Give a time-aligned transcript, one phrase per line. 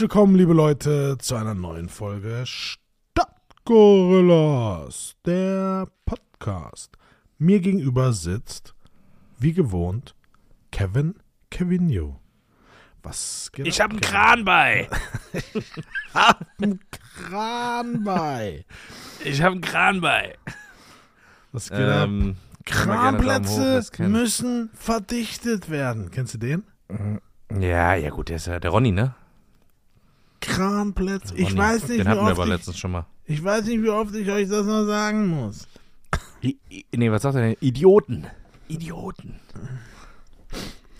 [0.00, 6.96] Herzlich willkommen, liebe Leute, zu einer neuen Folge Stadtgorillas, der Podcast.
[7.36, 8.74] Mir gegenüber sitzt,
[9.38, 10.14] wie gewohnt,
[10.72, 11.16] Kevin
[11.50, 12.18] Kevinio.
[13.02, 14.00] Was geht Ich ab, hab einen?
[14.00, 14.88] Kran bei.
[16.14, 18.64] Hab einen Kran bei.
[19.22, 20.38] Ich hab einen Kran bei.
[21.52, 22.08] Was geht ab?
[22.08, 26.10] Ähm, hoch, Kranplätze müssen verdichtet werden.
[26.10, 26.64] Kennst du den?
[27.52, 29.14] Ja, ja gut, der ist ja der Ronny, ne?
[30.40, 31.34] Kranplätze.
[31.36, 31.58] Ich Ronny.
[31.58, 33.06] weiß nicht, Den wie hatten wir oft aber ich, letztens schon mal.
[33.26, 35.66] ich weiß nicht, wie oft ich euch das noch sagen muss.
[36.42, 37.56] I, I, nee, was sagt er denn?
[37.60, 38.26] Idioten.
[38.68, 39.40] Idioten.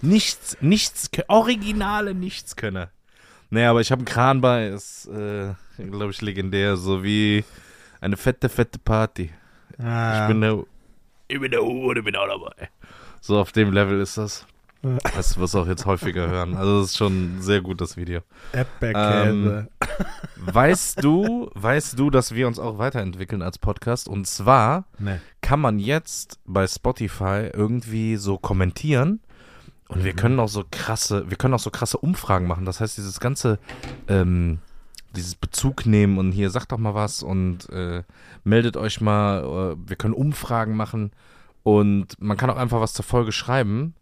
[0.02, 2.90] Nichts, nichts, originale Nichtskönner.
[3.50, 7.44] Nee, aber ich habe einen Kran bei, ist, äh, glaube ich, legendär, so wie
[8.00, 9.30] eine fette, fette Party.
[9.78, 10.62] Ah, Ich bin der,
[11.28, 12.68] ich bin der Hure, ich bin auch dabei.
[13.20, 14.46] So auf dem Level ist das.
[15.14, 16.56] Das wirst du auch jetzt häufiger hören.
[16.56, 18.20] Also das ist schon ein sehr gut, das Video.
[18.52, 19.68] Erdbeerkäse.
[20.36, 24.08] Weißt du, weißt du, dass wir uns auch weiterentwickeln als Podcast?
[24.08, 25.20] Und zwar nee.
[25.42, 29.20] kann man jetzt bei Spotify irgendwie so kommentieren
[29.90, 32.64] und wir können auch so krasse, wir können auch so krasse Umfragen machen.
[32.64, 33.58] Das heißt, dieses ganze,
[34.06, 34.60] ähm,
[35.16, 38.04] dieses Bezug nehmen und hier sagt doch mal was und äh,
[38.44, 39.42] meldet euch mal.
[39.42, 41.10] Äh, wir können Umfragen machen
[41.64, 43.94] und man kann auch einfach was zur Folge schreiben.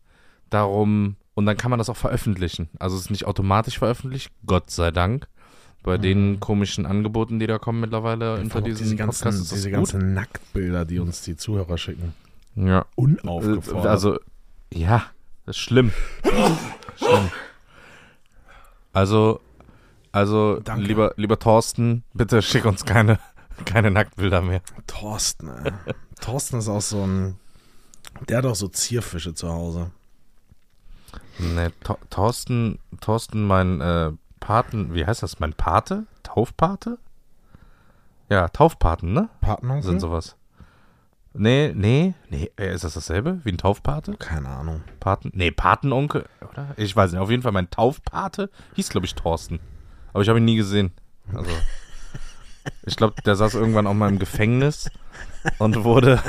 [0.50, 2.68] Darum und dann kann man das auch veröffentlichen.
[2.78, 5.28] Also es ist nicht automatisch veröffentlicht, Gott sei Dank.
[5.84, 9.50] Bei den komischen Angeboten, die da kommen mittlerweile unter Einfach auch diesen diese ganzen, Podcasts,
[9.50, 12.14] diese ganzen Nacktbilder, die uns die Zuhörer schicken.
[12.56, 12.84] Ja.
[12.96, 13.84] Unaufgefordert.
[13.84, 14.18] Äh, Also,
[14.74, 15.04] ja,
[15.46, 15.92] das ist schlimm.
[16.96, 17.30] schlimm.
[18.92, 19.40] Also,
[20.12, 20.84] also, Danke.
[20.84, 23.18] lieber, lieber Thorsten, bitte schick uns keine,
[23.64, 24.60] keine Nacktbilder mehr.
[24.86, 25.72] Thorsten, ey.
[26.20, 27.36] Thorsten ist auch so ein.
[28.28, 29.90] Der hat auch so Zierfische zu Hause.
[31.38, 36.04] Nee, Thor- Thorsten, Thorsten, mein äh, Paten, wie heißt das, mein Pate?
[36.22, 36.98] Taufpate?
[38.28, 39.28] Ja, Taufpaten, ne?
[39.40, 39.82] Patenonkel?
[39.84, 40.36] Sind sowas.
[41.34, 44.14] Nee, nee, nee, äh, ist das dasselbe wie ein Taufpate?
[44.16, 44.82] Keine Ahnung.
[44.98, 46.68] Paten, nee, Patenonkel, oder?
[46.76, 49.60] Ich weiß nicht, auf jeden Fall mein Taufpate hieß, glaube ich, Thorsten.
[50.12, 50.92] Aber ich habe ihn nie gesehen.
[51.32, 51.50] Also,
[52.82, 54.90] ich glaube, der saß irgendwann auch mal im Gefängnis
[55.58, 56.20] und wurde,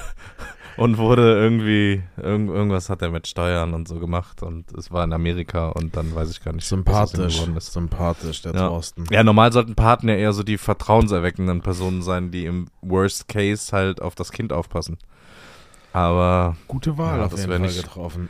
[0.80, 5.04] und wurde irgendwie, irgend, irgendwas hat er mit Steuern und so gemacht und es war
[5.04, 7.36] in Amerika und dann weiß ich gar nicht, Sympathisch.
[7.42, 7.74] geworden ist.
[7.74, 8.68] Sympathisch, der Ja.
[8.68, 9.06] Thorsten.
[9.12, 13.72] Ja, normal sollten Paten ja eher so die vertrauenserweckenden Personen sein, die im Worst Case
[13.76, 14.98] halt auf das Kind aufpassen.
[15.92, 18.30] Aber Gute Wahl Ja, auf das jeden Fall nicht- getroffen.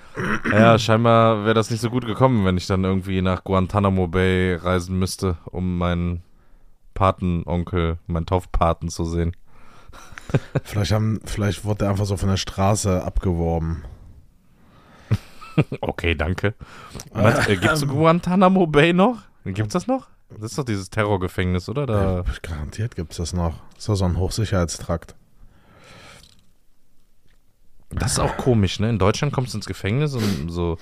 [0.51, 4.55] Ja, scheinbar wäre das nicht so gut gekommen, wenn ich dann irgendwie nach Guantanamo Bay
[4.55, 6.23] reisen müsste, um meinen
[6.93, 9.33] Patenonkel, meinen Taufpaten zu sehen.
[10.63, 13.83] Vielleicht, haben, vielleicht wurde er einfach so von der Straße abgeworben.
[15.81, 16.53] Okay, danke.
[17.13, 19.17] Äh, gibt's Guantanamo Bay noch?
[19.43, 20.07] Gibt's das noch?
[20.29, 21.85] Das ist doch dieses Terrorgefängnis, oder?
[21.85, 23.55] Da, Ja, garantiert gibt es das noch.
[23.71, 25.15] Das ist doch so ein Hochsicherheitstrakt.
[27.89, 28.89] das ist auch komisch, ne?
[28.89, 30.77] In Deutschland kommst du ins Gefängnis und so,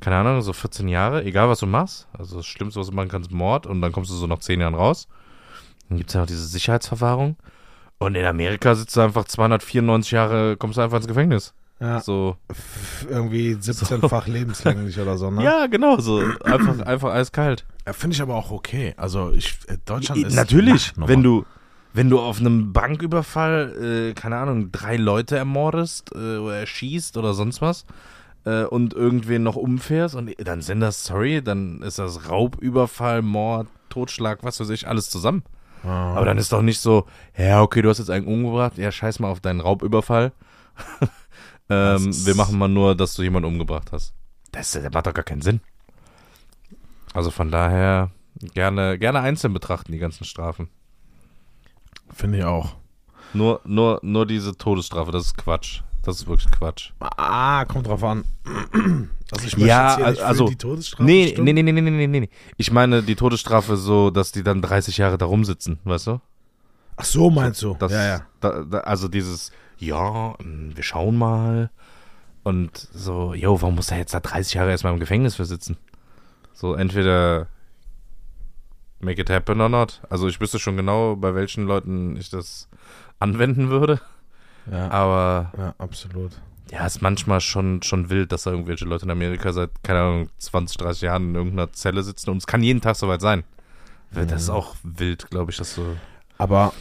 [0.00, 2.08] keine Ahnung, so 14 Jahre, egal was du machst.
[2.12, 4.60] Also das Schlimmste, was du machen kannst, Mord und dann kommst du so nach 10
[4.60, 5.08] Jahren raus.
[5.88, 7.36] Dann gibt's ja noch diese Sicherheitsverwahrung.
[7.98, 11.54] Und in Amerika sitzt du einfach 294 Jahre, kommst du einfach ins Gefängnis.
[11.80, 12.00] Ja.
[12.00, 12.36] So.
[13.08, 15.42] Irgendwie 17-fach lebenslänglich oder so, ne?
[15.42, 17.66] Ja, genau, so einfach, einfach eiskalt.
[17.86, 18.94] Ja, Finde ich aber auch okay.
[18.96, 21.44] Also ich, äh, Deutschland ist Natürlich, wenn du,
[21.92, 27.34] wenn du auf einem Banküberfall, äh, keine Ahnung, drei Leute ermordest äh, oder erschießt oder
[27.34, 27.84] sonst was
[28.44, 33.68] äh, und irgendwen noch umfährst und dann sind das, sorry, dann ist das Raubüberfall, Mord,
[33.90, 35.42] Totschlag, was weiß ich, alles zusammen.
[35.84, 36.14] Ah.
[36.14, 37.06] Aber dann ist doch nicht so,
[37.36, 40.32] ja, okay, du hast jetzt einen umgebracht, ja, scheiß mal auf deinen Raubüberfall.
[41.68, 44.14] Ähm, wir machen mal nur, dass du jemanden umgebracht hast.
[44.52, 45.60] Das, das macht doch gar keinen Sinn.
[47.12, 48.10] Also von daher
[48.54, 50.68] gerne, gerne einzeln betrachten, die ganzen Strafen.
[52.10, 52.76] Finde ich auch.
[53.32, 55.82] Nur, nur, nur diese Todesstrafe, das ist Quatsch.
[56.02, 56.92] Das ist wirklich Quatsch.
[57.00, 58.24] Ah, kommt drauf an.
[59.32, 62.20] Also ich möchte Ja, jetzt also- die Todesstrafe Nee, nee, nee, nee, nee, nee, nee,
[62.20, 62.30] nee.
[62.56, 66.20] Ich meine die Todesstrafe so, dass die dann 30 Jahre da rumsitzen, weißt du?
[66.96, 67.76] Ach so, meinst du?
[67.78, 68.26] Das, ja, ja.
[68.40, 71.70] Da, da, also dieses, ja, mh, wir schauen mal.
[72.42, 75.76] Und so, yo, warum muss er jetzt da 30 Jahre erstmal im Gefängnis für sitzen?
[76.54, 77.48] So, entweder
[79.00, 80.00] make it happen or not.
[80.08, 82.68] Also ich wüsste schon genau, bei welchen Leuten ich das
[83.18, 84.00] anwenden würde.
[84.70, 86.32] Ja, Aber ja absolut.
[86.70, 90.30] ja, ist manchmal schon, schon wild, dass da irgendwelche Leute in Amerika seit, keine Ahnung,
[90.38, 92.30] 20, 30 Jahren in irgendeiner Zelle sitzen.
[92.30, 93.44] Und es kann jeden Tag soweit sein.
[94.12, 94.54] Das ist Mhm.
[94.54, 95.96] auch wild, glaube ich, dass so.
[96.38, 96.72] Aber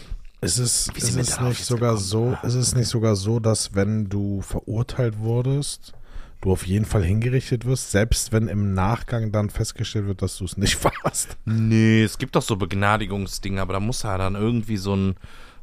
[0.42, 2.06] ist es, ist es nicht sogar gekommen?
[2.06, 5.94] so, ist es nicht sogar so, dass wenn du verurteilt wurdest,
[6.42, 10.46] du auf jeden Fall hingerichtet wirst, selbst wenn im Nachgang dann festgestellt wird, dass du
[10.46, 11.36] es nicht warst.
[11.46, 15.16] Nee, es gibt doch so Begnadigungsdinge, aber da muss ja dann irgendwie so ein,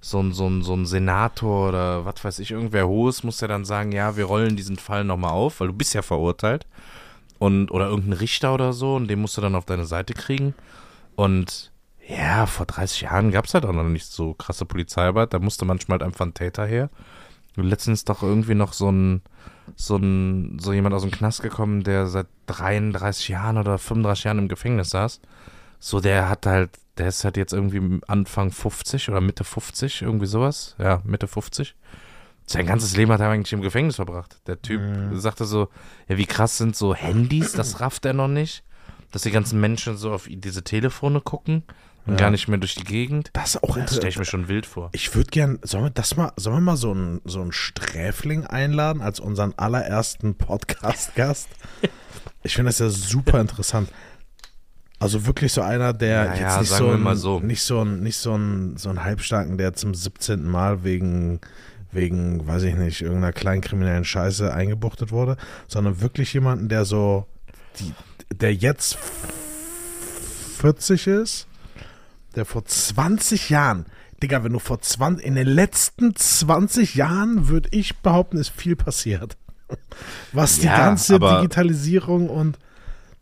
[0.05, 3.47] so ein, so ein, so ein Senator oder was weiß ich, irgendwer Hohes muss ja
[3.47, 6.67] dann sagen, ja, wir rollen diesen Fall nochmal auf, weil du bist ja verurteilt.
[7.39, 10.55] Und, oder irgendein Richter oder so, und den musst du dann auf deine Seite kriegen.
[11.15, 11.73] Und
[12.07, 15.33] ja, vor 30 Jahren gab es halt auch noch nicht so krasse Polizeiarbeit.
[15.33, 16.91] Da musste manchmal halt einfach ein Täter her.
[17.55, 19.23] Letztens doch irgendwie noch so ein,
[19.77, 24.39] so ein, so jemand aus dem Knast gekommen, der seit 33 Jahren oder 35 Jahren
[24.39, 25.21] im Gefängnis saß.
[25.85, 30.27] So, der hat halt, der ist halt jetzt irgendwie Anfang 50 oder Mitte 50, irgendwie
[30.27, 30.77] sowas.
[30.79, 31.75] Ja, Mitte 50.
[32.47, 34.37] Sein ganzes Leben hat er eigentlich im Gefängnis verbracht.
[34.47, 35.19] Der Typ Mhm.
[35.19, 35.69] sagte so,
[36.09, 38.63] ja, wie krass sind so Handys, das rafft er noch nicht.
[39.11, 41.65] Dass die ganzen Menschen so auf diese Telefone gucken
[42.07, 42.21] und Ja.
[42.21, 43.31] gar nicht mehr durch die Gegend.
[43.33, 44.27] Das ist auch Das stelle ich mir interessant.
[44.29, 44.91] schon wild vor.
[44.93, 48.47] Ich würde gern, sollen wir das mal, sollen wir mal so einen so einen Sträfling
[48.47, 51.49] einladen als unseren allerersten Podcast-Gast?
[52.45, 53.89] Ich finde das ja super interessant.
[55.03, 57.41] Also wirklich so einer, der Ja, jetzt nicht, so ein, so.
[57.41, 60.45] nicht so ein, nicht so ein, so ein Halbstarken, der zum 17.
[60.45, 61.41] Mal wegen,
[61.91, 65.37] wegen, weiß ich nicht, irgendeiner kleinkriminellen Scheiße eingebuchtet wurde,
[65.69, 67.27] sondern wirklich jemanden, der so,
[67.81, 67.93] die,
[68.35, 68.97] der jetzt
[70.59, 71.47] 40 ist,
[72.37, 73.87] der vor 20 Jahren,
[74.23, 78.77] Digga, wenn du vor 20, in den letzten 20 Jahren, würde ich behaupten, ist viel
[78.77, 79.37] passiert.
[80.33, 82.59] Was die Ja, ganze Digitalisierung und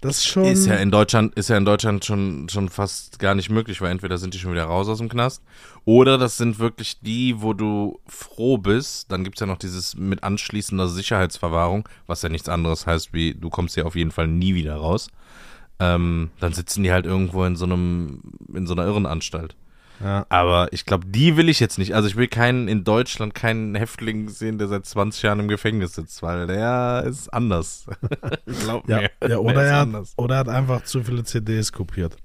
[0.00, 0.44] das schon.
[0.44, 3.90] Ist ja in Deutschland, ist ja in Deutschland schon, schon fast gar nicht möglich, weil
[3.90, 5.42] entweder sind die schon wieder raus aus dem Knast
[5.84, 9.12] oder das sind wirklich die, wo du froh bist.
[9.12, 13.50] Dann gibt's ja noch dieses mit anschließender Sicherheitsverwahrung, was ja nichts anderes heißt, wie du
[13.50, 15.08] kommst ja auf jeden Fall nie wieder raus.
[15.78, 18.22] Ähm, dann sitzen die halt irgendwo in so einem,
[18.54, 19.56] in so einer Irrenanstalt.
[20.02, 20.24] Ja.
[20.28, 21.94] Aber ich glaube, die will ich jetzt nicht.
[21.94, 25.94] Also ich will keinen in Deutschland keinen Häftling sehen, der seit 20 Jahren im Gefängnis
[25.94, 27.86] sitzt, weil der ist anders.
[28.62, 29.02] Glaub Ja, mir.
[29.20, 30.12] ja, Der oder, ist er hat, anders.
[30.16, 32.16] oder er hat einfach zu viele CDs kopiert.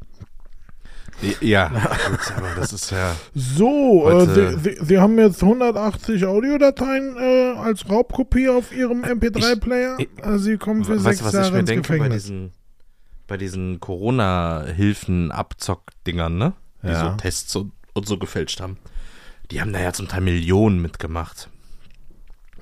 [1.39, 1.67] Ja,
[2.35, 3.15] aber das ist ja.
[3.33, 9.03] So, Heute- äh, Sie, Sie, Sie haben jetzt 180 Audiodateien äh, als Raubkopie auf Ihrem
[9.05, 9.95] MP3-Player.
[9.99, 12.23] Ich- Äh, Sie kommen für Weißt sechs was ich Jahre mir ins denke bei Gefängnis.
[12.23, 12.51] diesen,
[13.27, 16.51] bei diesen Corona-Hilfen-Abzock-Dingern, ne?
[16.85, 17.11] Die Ja.
[17.11, 18.77] so Tests und, und so gefälscht haben.
[19.51, 21.49] Die haben da ja zum Teil Millionen mitgemacht.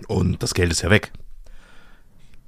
[0.08, 1.12] Und das Geld ist ja weg.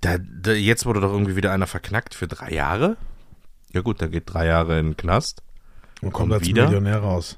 [0.02, 2.98] Da, da, jetzt wurde doch irgendwie wieder einer verknackt für drei Jahre.
[3.74, 5.42] Ja gut, der geht drei Jahre in den Knast.
[6.02, 6.66] Und kommt kommt als wieder.
[6.66, 7.38] Millionär raus.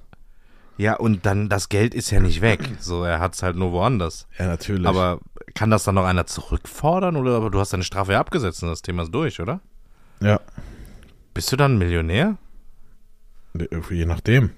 [0.78, 2.60] Ja, und dann, das Geld ist ja nicht weg.
[2.80, 4.28] So, er hat es halt nur woanders.
[4.38, 4.86] Ja, natürlich.
[4.86, 5.20] Aber
[5.56, 7.16] kann das dann noch einer zurückfordern?
[7.16, 9.60] Oder aber du hast deine Strafe ja abgesetzt und das Thema ist durch, oder?
[10.20, 10.40] ja,
[11.34, 12.38] Bist du dann Millionär?
[13.90, 14.52] Je nachdem.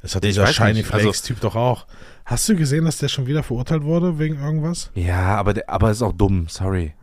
[0.00, 1.86] Es hat Ich dieser Shiny nicht, also- Flakes-Typ doch auch.
[2.24, 4.90] Hast du gesehen, dass der schon wieder verurteilt wurde wegen irgendwas?
[4.94, 6.94] Ja, aber der, aber ist auch dumm, sorry.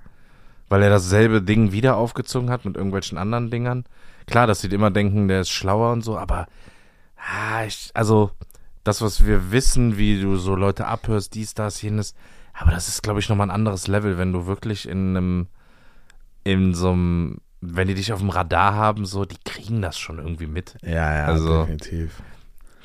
[0.70, 3.86] Weil er dasselbe Ding wieder aufgezogen hat mit irgendwelchen anderen Dingern.
[4.28, 6.48] Klar, dass sie immer denken, der ist schlauer und so, aber
[7.18, 8.32] ah, ich, also
[8.84, 12.14] das, was wir wissen, wie du so Leute abhörst, dies, das, jenes,
[12.54, 15.48] aber das ist, glaube ich, nochmal ein anderes Level, wenn du wirklich in einem,
[16.44, 20.20] in so einem, wenn die dich auf dem Radar haben, so, die kriegen das schon
[20.20, 20.76] irgendwie mit.
[20.84, 22.22] Ja, ja, Also- definitiv.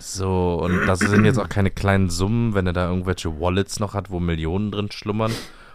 [0.03, 3.93] So, und das sind jetzt auch keine kleinen Summen, wenn er da irgendwelche Wallets noch
[3.93, 5.31] hat, wo Millionen drin schlummern.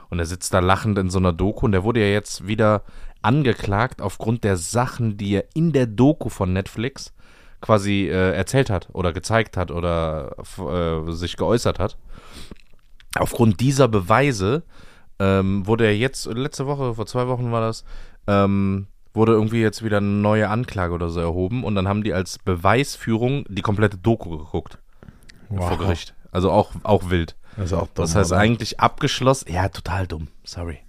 [0.09, 2.81] Und er sitzt da lachend in so einer Doku und der wurde ja jetzt wieder
[3.21, 7.13] angeklagt aufgrund der Sachen, die er in der Doku von Netflix
[7.61, 11.95] quasi äh, erzählt hat oder gezeigt hat oder äh, sich geäußert hat.
[13.17, 14.63] Aufgrund dieser Beweise
[15.19, 17.83] ähm, wurde er jetzt, letzte Woche, vor zwei Wochen war das,
[18.27, 22.13] ähm, wurde irgendwie jetzt wieder eine neue Anklage oder so erhoben und dann haben die
[22.13, 24.77] als Beweisführung die komplette Doku geguckt
[25.55, 26.13] vor Gericht.
[26.32, 27.36] Also auch, auch wild.
[27.55, 28.41] Das auch dumm, Das heißt oder?
[28.41, 29.50] eigentlich abgeschlossen.
[29.53, 30.27] Ja, total dumm.
[30.44, 30.79] Sorry.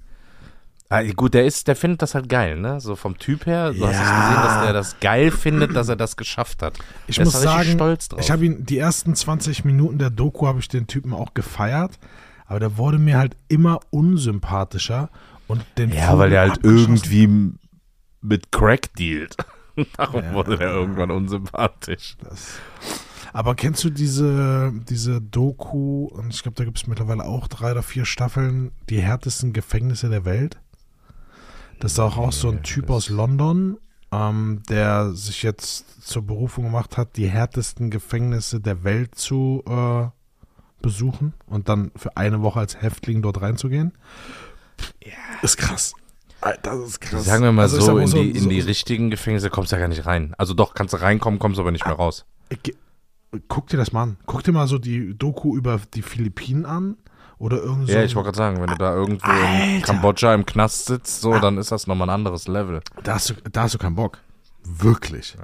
[0.89, 2.81] Ah, gut, der ist, der findet das halt geil, ne?
[2.81, 3.73] So vom Typ her.
[3.73, 4.21] Du hast es Ja.
[4.21, 6.79] gesehen, dass der das geil findet, dass er das geschafft hat.
[7.09, 8.21] Ich Der muss sagen, stolz drauf.
[8.21, 11.99] ich habe ihn die ersten 20 Minuten der Doku habe ich den Typen auch gefeiert,
[12.47, 15.11] aber der wurde mir halt immer unsympathischer
[15.49, 17.53] und den ja, Vogel weil der halt irgendwie
[18.21, 19.37] mit Crack dealt.
[19.97, 20.35] Darum Ja.
[20.35, 22.17] wurde der irgendwann unsympathisch.
[22.23, 22.59] Das.
[23.33, 27.73] Aber kennst du diese, diese Doku, und ich glaube, da gibt es mittlerweile auch drei
[27.73, 30.59] oder vier Staffeln, die härtesten Gefängnisse der Welt?
[31.79, 33.77] Das ist auch, auch so ein Nee, Typ aus London,
[34.11, 40.07] ähm, der sich jetzt zur Berufung gemacht hat, die härtesten Gefängnisse der Welt zu äh,
[40.81, 43.93] besuchen und dann für eine Woche als Häftling dort reinzugehen.
[45.05, 45.13] Ja.
[45.43, 45.95] Ist krass.
[46.63, 47.25] Das ist krass.
[47.25, 49.77] Sagen wir mal Also so, in so- die, in so- die richtigen Gefängnisse kommst du
[49.77, 50.35] ja gar nicht rein.
[50.39, 52.25] Also doch, kannst du reinkommen, kommst aber nicht mehr raus.
[52.63, 52.75] Ge-
[53.49, 54.17] Guck dir das mal an.
[54.27, 56.97] Guck dir mal so die Doku über die Philippinen an
[57.39, 59.87] Oder irgend so Ja, ich wollte gerade sagen, wenn du da irgendwo in Alter.
[59.87, 62.81] Kambodscha im Knast sitzt, so, dann ist das nochmal ein anderes Level.
[63.03, 64.19] da, hast du, da hast du keinen Bock.
[64.65, 65.37] Wirklich.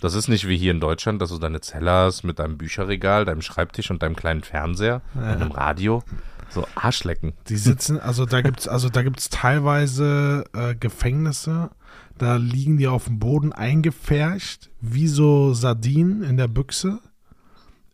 [0.00, 3.24] Das ist nicht wie hier in Deutschland, dass du deine Zelle hast mit deinem Bücherregal,
[3.24, 6.02] deinem Schreibtisch und deinem kleinen Fernseher und einem Radio.
[6.50, 7.32] So Arschlecken.
[7.48, 11.70] Die sitzen, also da gibt's, also da gibt's teilweise äh, Gefängnisse,
[12.18, 17.00] da liegen die auf dem Boden eingepfercht, wie so Sardinen in der Büchse,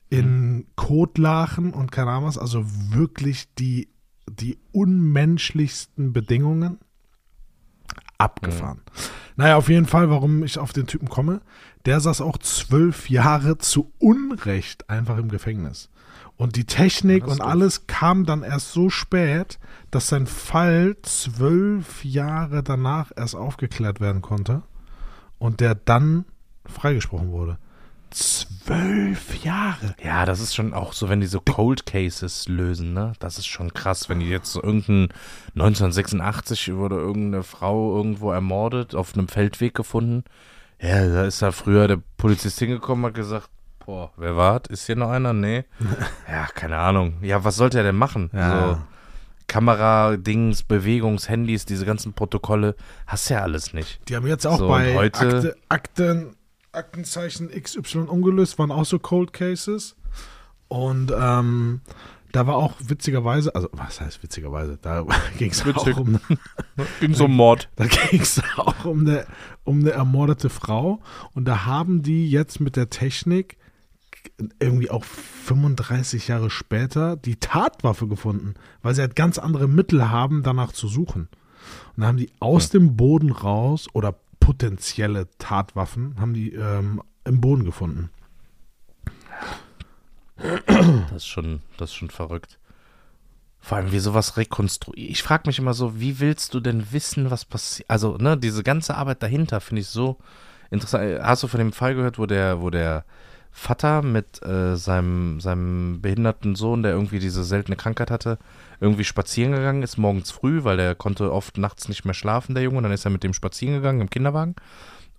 [0.09, 3.89] in Kotlachen und keine Ahnung was, also wirklich die,
[4.29, 6.79] die unmenschlichsten Bedingungen.
[8.19, 8.81] Abgefahren.
[9.37, 11.43] Naja, auf jeden Fall, warum ich auf den Typen komme,
[11.85, 15.91] der saß auch zwölf Jahre zu Unrecht einfach im Gefängnis.
[16.37, 19.59] Und die Technik Ja, und alles kam dann erst so spät,
[19.90, 24.62] dass sein Fall zwölf Jahre danach erst aufgeklärt werden konnte
[25.38, 26.26] und der dann
[26.66, 27.59] freigesprochen wurde.
[28.11, 29.95] Zwölf Jahre.
[30.02, 33.14] Ja, das ist schon auch so, wenn die so Cold Cases lösen, ne?
[33.19, 35.09] Das ist schon krass, wenn die jetzt so irgendein
[35.55, 40.25] 1986 wurde irgendeine Frau irgendwo ermordet, auf einem Feldweg gefunden.
[40.81, 43.50] Ja, da ist da früher der Polizist hingekommen, hat gesagt,
[43.87, 45.33] boah, wer war Ist hier noch einer?
[45.33, 45.64] Nee.
[46.28, 47.14] ja, keine Ahnung.
[47.23, 48.31] Ja, was sollte er denn machen?
[48.35, 48.75] Ja.
[48.75, 48.78] So
[49.49, 52.75] Kamera-Dings, Bewegungs-, Handys, diese ganzen Protokolle,
[53.07, 54.00] hast ja alles nicht.
[54.09, 56.37] Die haben jetzt auch So, bei heute- Akte, Akten,
[56.73, 59.97] Aktenzeichen XY umgelöst, waren auch so Cold Cases.
[60.69, 61.81] Und ähm,
[62.33, 65.05] da war auch witzigerweise, also was heißt witzigerweise, da
[65.38, 66.19] ging es auch um,
[67.00, 67.69] Ging so ein Mord.
[67.76, 69.26] da ging es auch um eine,
[69.64, 71.00] um eine ermordete Frau.
[71.35, 73.57] Und da haben die jetzt mit der Technik
[74.61, 80.42] irgendwie auch 35 Jahre später die Tatwaffe gefunden, weil sie halt ganz andere Mittel haben,
[80.42, 81.28] danach zu suchen.
[81.97, 87.40] Und da haben die aus dem Boden raus oder potenzielle Tatwaffen haben die ähm, im
[87.40, 88.11] Boden gefunden.
[90.37, 92.59] Das ist schon, das ist schon verrückt.
[93.59, 95.11] Vor allem, wie sowas rekonstruiert.
[95.11, 97.90] Ich frage mich immer so, wie willst du denn wissen, was passiert?
[97.90, 100.18] Also, ne, diese ganze Arbeit dahinter finde ich so
[100.71, 101.21] interessant.
[101.21, 103.04] Hast du von dem Fall gehört, wo der, wo der
[103.59, 108.37] Vater mit äh, seinem, seinem behinderten Sohn, der irgendwie diese seltene Krankheit hatte,
[108.81, 112.65] irgendwie spazieren gegangen ist, morgens früh, weil der konnte oft nachts nicht mehr schlafen, der
[112.65, 112.83] Junge.
[112.83, 114.57] Dann ist er mit dem spazieren gegangen im Kinderwagen.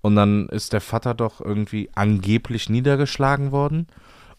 [0.01, 3.87] Und dann ist der Vater doch irgendwie angeblich niedergeschlagen worden.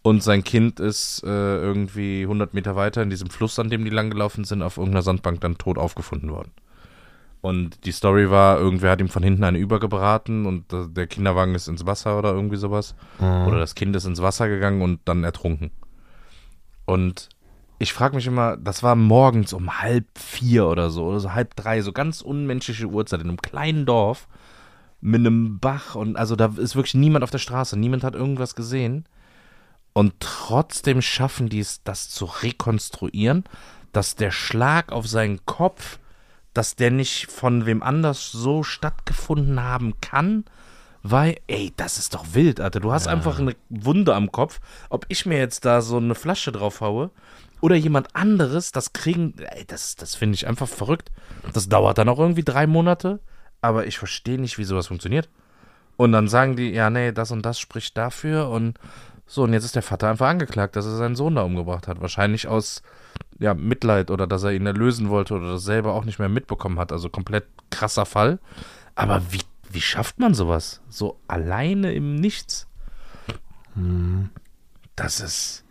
[0.02, 3.90] Und sein Kind ist äh, irgendwie 100 Meter weiter in diesem Fluss, an dem die
[3.90, 6.52] langgelaufen sind, auf irgendeiner Sandbank dann tot aufgefunden worden.
[7.40, 11.68] Und die Story war, irgendwer hat ihm von hinten eine übergebraten und der Kinderwagen ist
[11.68, 12.94] ins Wasser oder irgendwie sowas.
[13.46, 15.70] Oder das Kind ist ins Wasser gegangen und dann ertrunken.
[16.84, 17.28] Und
[17.78, 21.54] ich frage mich immer, das war morgens um halb vier oder so, oder so halb
[21.54, 24.26] drei, so ganz unmenschliche Uhrzeit in einem kleinen Dorf
[25.00, 28.56] mit einem Bach und also da ist wirklich niemand auf der Straße, niemand hat irgendwas
[28.56, 29.04] gesehen.
[29.92, 33.44] Und trotzdem schaffen die es, das zu rekonstruieren,
[33.92, 35.98] dass der Schlag auf seinen Kopf,
[36.54, 40.44] dass der nicht von wem anders so stattgefunden haben kann,
[41.02, 42.80] weil, ey, das ist doch wild, Alter.
[42.80, 44.60] Du hast einfach eine Wunde am Kopf.
[44.90, 47.10] Ob ich mir jetzt da so eine Flasche drauf haue
[47.60, 51.10] oder jemand anderes, das kriegen, ey, das, das finde ich einfach verrückt.
[51.52, 53.20] Das dauert dann auch irgendwie drei Monate,
[53.60, 55.28] aber ich verstehe nicht, wie sowas funktioniert.
[55.96, 58.78] Und dann sagen die, ja, nee, das und das spricht dafür und
[59.26, 62.00] so, und jetzt ist der Vater einfach angeklagt, dass er seinen Sohn da umgebracht hat.
[62.00, 62.82] Wahrscheinlich aus
[63.38, 66.78] ja, Mitleid oder dass er ihn erlösen wollte oder das selber auch nicht mehr mitbekommen
[66.78, 66.92] hat.
[66.92, 68.38] Also komplett krasser Fall.
[68.94, 70.80] Aber wie, wie schafft man sowas?
[70.88, 72.66] So alleine im Nichts?
[74.96, 75.64] Das ist.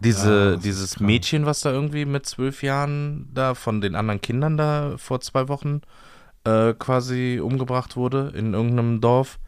[0.00, 1.06] Diese, Ja, das ist dieses krank.
[1.06, 5.48] Mädchen, was da irgendwie mit zwölf Jahren da von den anderen Kindern da vor zwei
[5.48, 5.80] Wochen
[6.44, 9.40] äh, quasi umgebracht wurde in irgendeinem Dorf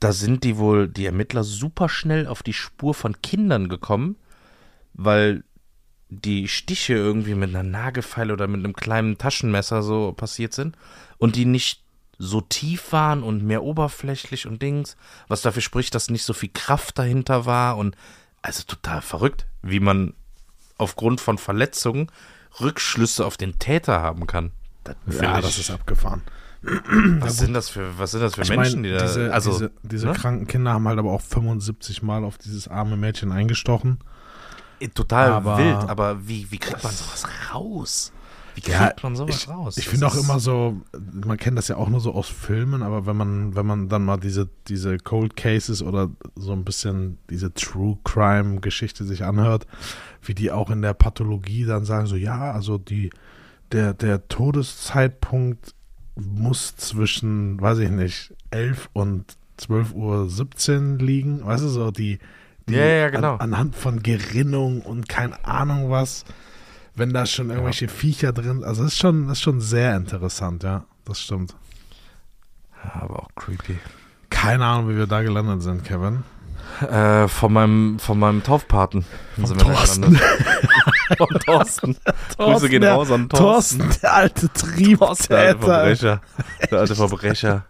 [0.00, 4.16] da sind die wohl, die Ermittler, super schnell auf die Spur von Kindern gekommen,
[4.96, 5.44] weil
[6.08, 10.76] die Stiche irgendwie mit einer Nagelfeile oder mit einem kleinen Taschenmesser so passiert sind
[11.18, 11.82] und die nicht
[12.18, 14.96] so tief waren und mehr oberflächlich und Dings,
[15.28, 17.96] was dafür spricht, dass nicht so viel Kraft dahinter war und
[18.40, 20.14] also total verrückt, wie man
[20.78, 22.10] aufgrund von Verletzungen
[22.60, 24.52] Rückschlüsse auf den Täter haben kann.
[24.84, 26.22] Das, Ja, das ist abgefahren.
[26.62, 29.50] was sind das für, was sind das für Ich Menschen, meine, die da, diese, also,
[29.50, 30.14] diese, diese ne?
[30.14, 33.98] kranken Kinder haben halt aber auch 75 Mal auf dieses arme Mädchen eingestochen.
[34.80, 38.12] Eh, Total Aber- wild, aber wie, wie kriegt man sowas raus?
[38.54, 39.76] Wie kriegt Ja, man sowas ich, raus?
[39.76, 40.80] Ich finde auch immer so,
[41.12, 44.04] man kennt das ja auch nur so aus Filmen, aber wenn man, wenn man dann
[44.04, 49.66] mal diese, diese Cold Cases oder so ein bisschen diese True Crime Geschichte sich anhört,
[50.22, 53.10] wie die auch in der Pathologie dann sagen, so ja, also die,
[53.72, 55.74] der, der Todeszeitpunkt
[56.16, 62.18] muss zwischen, weiß ich nicht, 11 und 12 Uhr 17 liegen, weißt du, so die,
[62.68, 63.34] die Ja, ja, genau.
[63.34, 66.24] an, anhand von Gerinnung und keine Ahnung was,
[66.94, 71.20] wenn da schon irgendwelche Viecher drin, also ist schon, ist schon sehr interessant, ja, das
[71.20, 71.54] stimmt.
[72.84, 73.78] Ja, aber auch creepy.
[74.30, 76.24] Keine Ahnung, wie wir da gelandet sind, Kevin.
[76.80, 79.04] Äh, von meinem, von meinem Taufpaten
[79.34, 80.02] Vom sind Thorsten.
[80.12, 80.22] gelandet.
[81.16, 81.96] Vom Thorsten.
[82.36, 83.78] Grüße gehen raus an Thorsten.
[83.78, 85.58] Thorsten, der alte Thorsten, der alte Triebtäter.
[85.58, 86.20] Verbrecher.
[86.70, 87.64] Der alte Verbrecher.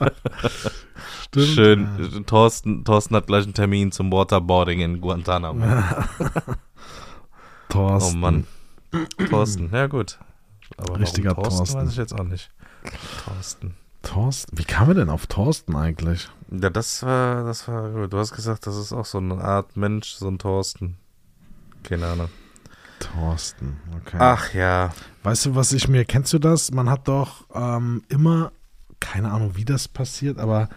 [1.34, 2.12] Stimmt.
[2.12, 2.26] Schön.
[2.26, 5.64] Thorsten, Thorsten hat gleich einen Termin zum Waterboarding in Guantanamo.
[7.74, 8.20] Oh Thorsten.
[8.20, 8.46] Mann.
[9.30, 10.18] Thorsten, ja gut.
[10.76, 11.80] Aber Richtiger Thorsten, Thorsten.
[11.80, 12.50] weiß ich jetzt auch nicht.
[13.24, 13.74] Thorsten.
[14.02, 14.58] Thorsten.
[14.58, 16.28] Wie kam er denn auf Thorsten eigentlich?
[16.50, 18.12] Ja, das war, das war gut.
[18.12, 20.98] Du hast gesagt, das ist auch so eine Art Mensch, so ein Thorsten.
[21.82, 22.28] Keine Ahnung.
[22.98, 24.18] Thorsten, okay.
[24.20, 24.92] Ach ja.
[25.22, 26.72] Weißt du, was ich mir, kennst du das?
[26.72, 28.52] Man hat doch ähm, immer,
[29.00, 30.68] keine Ahnung, wie das passiert, aber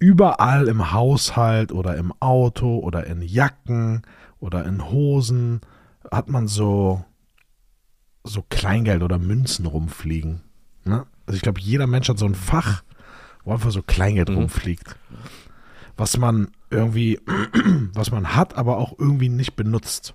[0.00, 4.02] überall im Haushalt oder im Auto oder in Jacken
[4.40, 5.60] oder in Hosen
[6.10, 7.04] hat man so,
[8.24, 10.40] so Kleingeld oder Münzen rumfliegen.
[10.84, 11.06] Ne?
[11.26, 12.82] Also ich glaube, jeder Mensch hat so ein Fach,
[13.44, 14.36] wo einfach so Kleingeld Mhm.
[14.36, 14.96] rumfliegt.
[15.96, 17.20] Was man irgendwie,
[17.94, 20.14] was man hat, aber auch irgendwie nicht benutzt.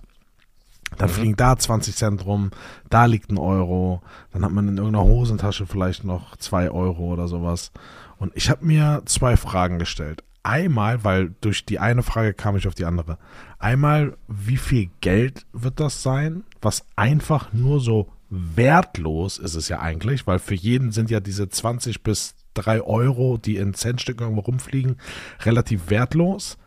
[0.98, 1.14] Dann Mhm.
[1.14, 2.50] fliegen da 20 Cent rum,
[2.90, 7.28] da liegt ein Euro, dann hat man in irgendeiner Hosentasche vielleicht noch zwei Euro oder
[7.28, 7.72] sowas.
[8.18, 10.22] Und ich habe mir zwei Fragen gestellt.
[10.42, 13.18] Einmal, weil durch die eine Frage kam ich auf die andere.
[13.58, 19.80] Einmal, wie viel Geld wird das sein, was einfach nur so wertlos ist es ja
[19.80, 24.42] eigentlich, weil für jeden sind ja diese 20 bis 3 Euro, die in Centstücken irgendwo
[24.42, 24.96] rumfliegen,
[25.44, 26.58] relativ wertlos.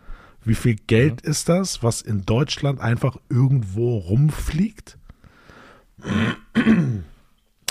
[0.44, 4.98] Wie viel Geld ist das, was in Deutschland einfach irgendwo rumfliegt?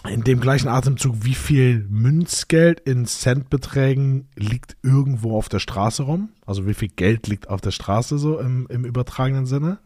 [0.06, 6.30] In dem gleichen Atemzug, wie viel Münzgeld in Centbeträgen liegt irgendwo auf der Straße rum?
[6.46, 9.78] Also wie viel Geld liegt auf der Straße so im, im übertragenen Sinne?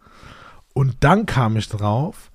[0.75, 2.32] Und dann kam ich drauf,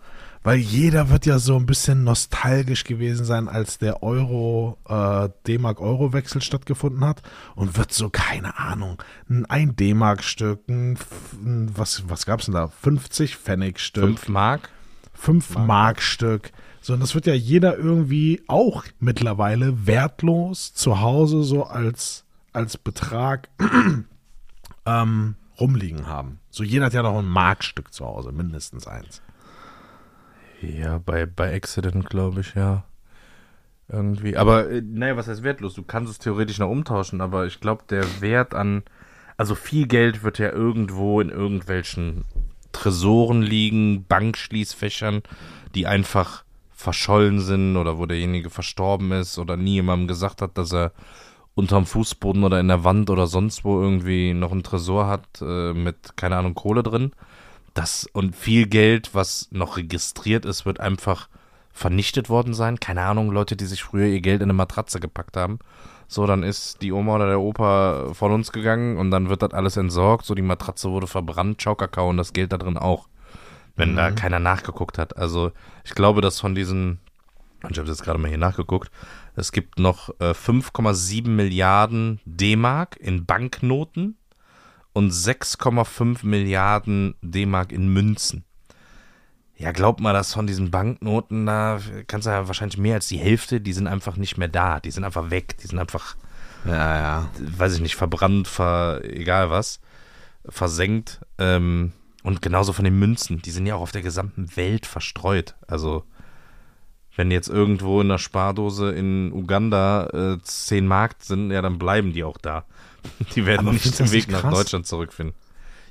[0.47, 6.41] weil jeder wird ja so ein bisschen nostalgisch gewesen sein, als der Euro, äh, D-Mark-Euro-Wechsel
[6.41, 7.21] stattgefunden hat
[7.55, 10.97] und wird so, keine Ahnung, ein 1 D-Mark-Stück, ein,
[11.33, 12.69] was, was gab's denn da?
[12.69, 14.69] 50 Pfennig-Stück, 5 Mark?
[15.15, 16.53] 5 Mark-Stück.
[16.79, 22.77] So, und das wird ja jeder irgendwie auch mittlerweile wertlos zu Hause so als, als
[22.77, 23.49] Betrag
[24.85, 26.39] ähm, rumliegen haben.
[26.51, 29.21] So, jeder hat ja noch ein Markstück zu Hause, mindestens eins.
[30.61, 32.83] Ja, bei, bei Accident glaube ich, ja.
[33.89, 34.35] Irgendwie.
[34.35, 35.73] Aber, äh, naja, was heißt wertlos?
[35.73, 38.83] Du kannst es theoretisch noch umtauschen, aber ich glaube, der Wert an.
[39.37, 42.25] Also viel Geld wird ja irgendwo in irgendwelchen
[42.71, 45.21] Tresoren liegen, Bankschließfächern,
[45.75, 50.73] die einfach verschollen sind oder wo derjenige verstorben ist oder nie jemandem gesagt hat, dass
[50.73, 50.91] er
[51.55, 55.73] unterm Fußboden oder in der Wand oder sonst wo irgendwie noch einen Tresor hat äh,
[55.73, 57.11] mit, keine Ahnung, Kohle drin.
[57.73, 61.29] Das und viel Geld, was noch registriert ist, wird einfach
[61.71, 62.79] vernichtet worden sein.
[62.79, 65.59] Keine Ahnung, Leute, die sich früher ihr Geld in eine Matratze gepackt haben.
[66.07, 69.51] So, dann ist die Oma oder der Opa von uns gegangen und dann wird das
[69.53, 70.25] alles entsorgt.
[70.25, 73.07] So, die Matratze wurde verbrannt, Ciao Kakao und das Geld da drin auch.
[73.75, 75.17] Wenn da keiner nachgeguckt hat.
[75.17, 75.51] Also,
[75.85, 76.99] ich glaube, dass von diesen,
[77.61, 78.89] und ich habe jetzt gerade mal hier nachgeguckt,
[79.35, 84.17] es gibt noch äh, 5,7 Milliarden D-Mark in Banknoten
[84.97, 88.45] und 6,5 Milliarden D-Mark in Münzen.
[89.55, 93.19] Ja, glaub mal, dass von diesen Banknoten, da kannst du ja wahrscheinlich mehr als die
[93.19, 94.79] Hälfte, die sind einfach nicht mehr da.
[94.79, 95.55] Die sind einfach weg.
[95.59, 96.15] Die sind einfach,
[96.65, 97.29] Ja, ja.
[97.39, 99.81] weiß ich nicht, verbrannt, ver, egal was,
[100.49, 101.21] versenkt.
[101.37, 101.91] Ähm,
[102.23, 105.53] und genauso von den Münzen, die sind ja auch auf der gesamten Welt verstreut.
[105.67, 106.05] Also,
[107.15, 112.13] wenn jetzt irgendwo in einer Spardose in Uganda äh, 10 Mark sind, ja, dann bleiben
[112.13, 112.65] die auch da.
[113.35, 114.51] Die werden Aber nicht den Weg nicht nach?
[114.51, 115.35] Deutschland zurückfinden.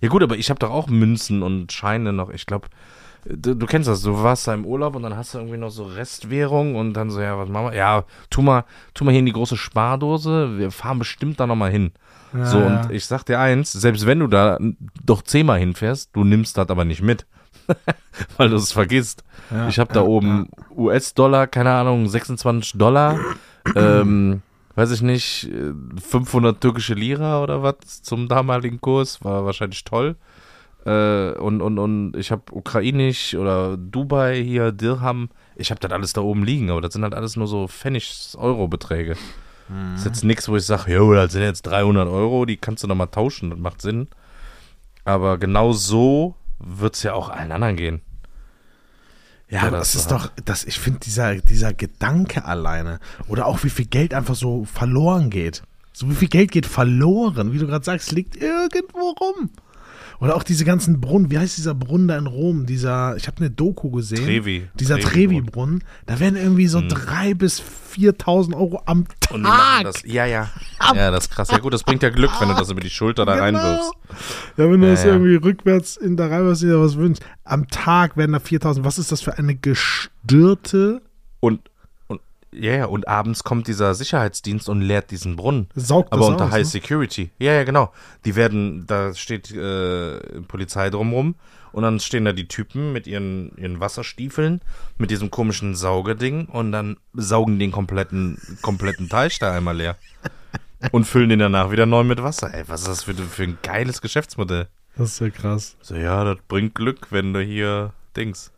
[0.00, 2.30] Ja gut, aber ich habe doch auch Münzen und Scheine noch.
[2.30, 2.68] Ich glaube,
[3.24, 4.02] du, du kennst das.
[4.02, 7.10] Du warst da im Urlaub und dann hast du irgendwie noch so Restwährung und dann
[7.10, 7.74] so, ja, was machen wir?
[7.74, 8.64] Ja, tu mal,
[8.94, 10.58] tu mal hier in die große Spardose.
[10.58, 11.92] Wir fahren bestimmt da nochmal hin.
[12.32, 12.66] so, ja.
[12.66, 14.58] und ich sag dir eins, selbst wenn du da
[15.04, 17.26] doch zehnmal hinfährst, du nimmst das aber nicht mit.
[18.36, 19.24] Weil du es vergisst.
[19.50, 23.18] Ja, ich habe da ja, oben US-Dollar, keine Ahnung, 26 Dollar,
[23.74, 24.42] ähm,
[24.76, 30.16] weiß ich nicht, äh, 500 türkische Lira oder was zum damaligen Kurs, war wahrscheinlich toll.
[30.84, 36.12] Äh, und, und, und ich habe ukrainisch oder Dubai hier, Dirham, ich habe das alles
[36.12, 39.16] da oben liegen, aber das sind halt alles nur so Pfennig-Euro-Beträge.
[39.92, 42.84] Das ist jetzt nichts, wo ich sage, jo, das sind jetzt 300 Euro, die kannst
[42.84, 44.06] du nochmal tauschen, das macht Sinn.
[45.04, 48.00] Aber genau so wird es ja auch allen anderen gehen.
[49.48, 53.62] Ja, aber das das ist doch, das, ich finde, dieser, dieser Gedanke alleine oder auch
[53.62, 55.62] wie viel Geld einfach so verloren geht.
[55.92, 59.50] So wie viel Geld geht verloren, wie du gerade sagst, liegt irgendwo rum.
[60.20, 62.66] Oder auch diese ganzen Brunnen, wie heißt dieser Brunnen da in Rom?
[62.66, 64.24] Dieser, ich habe eine Doku gesehen.
[64.24, 64.68] Trevi.
[64.74, 65.80] Dieser Trevi-Brunnen.
[65.80, 65.84] Trevi-Brunnen.
[66.06, 67.62] Da werden irgendwie so drei bis
[67.94, 69.84] 4.000 Euro am Tag.
[69.84, 70.50] das, ja, ja.
[70.94, 71.50] Ja, das ist krass.
[71.50, 73.92] Ja gut, das bringt ja Glück, wenn du das über die Schulter da reinwirfst.
[74.56, 75.12] Ja, wenn du Ja, das ja.
[75.12, 77.22] irgendwie rückwärts in da reinwirfst, dir was wünschst.
[77.44, 78.84] Am Tag werden da 4.000.
[78.84, 81.02] Was ist das für eine gestörte
[81.40, 81.60] und,
[82.58, 85.68] ja, ja, und abends kommt dieser Sicherheitsdienst und leert diesen Brunnen.
[85.74, 86.64] Saugt Aber das unter aus, High ne?
[86.64, 87.30] Security.
[87.38, 87.92] Ja, ja, genau.
[88.24, 91.34] Die werden, da steht äh, Polizei drumrum
[91.72, 94.60] und dann stehen da die Typen mit ihren, ihren Wasserstiefeln,
[94.98, 99.96] mit diesem komischen Saugeding und dann saugen den kompletten, kompletten Teich da einmal leer.
[100.92, 102.52] Und füllen den danach wieder neu mit Wasser.
[102.52, 104.68] Ey, was ist das für, für ein geiles Geschäftsmodell?
[104.94, 105.76] Das ist ja krass.
[105.80, 108.52] So, ja, das bringt Glück, wenn du hier Dings.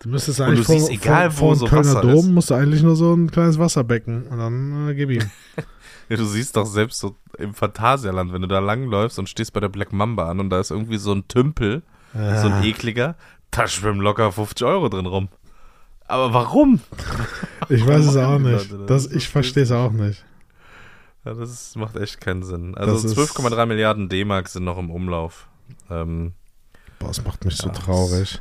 [0.00, 2.14] Du müsstest Und eigentlich du siehst, vor, egal, vor, wo vor so Kölner Wasser Dom
[2.18, 2.26] ist.
[2.30, 5.22] musst du eigentlich nur so ein kleines Wasserbecken und dann äh, gib ihm.
[6.08, 9.60] Ja, du siehst doch selbst so im Phantasialand, wenn du da langläufst und stehst bei
[9.60, 11.82] der Black Mamba an und da ist irgendwie so ein Tümpel,
[12.12, 13.14] so ein ekliger,
[13.52, 15.28] da schwimmen locker 50 Euro drin rum.
[16.08, 16.80] Aber warum?
[17.68, 18.74] Ich weiß es auch nicht.
[18.88, 19.06] Das?
[19.06, 20.24] Ich verstehe es auch nicht.
[21.24, 22.74] Ja, das macht echt keinen Sinn.
[22.74, 25.46] Also Das ist- 12,3 Milliarden D-Mark sind noch im Umlauf.
[25.88, 26.32] Ähm,
[26.98, 28.40] Boah, das macht mich so Ja, traurig.